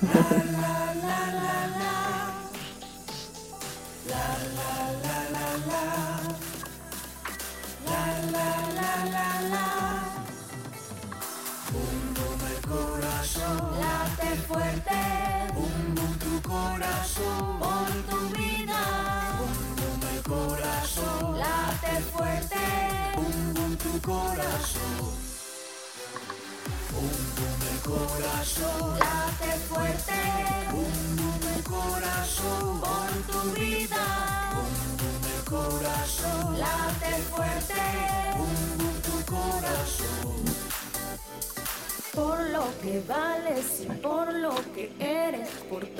[24.08, 25.12] corazón,
[26.92, 30.20] bum el corazón, late fuerte,
[30.72, 34.04] bum el corazón, por tu vida,
[34.54, 37.82] bum el corazón, late fuerte,
[38.38, 40.38] bum tu corazón.
[42.14, 45.98] Por lo que vales y por lo que eres, por todo.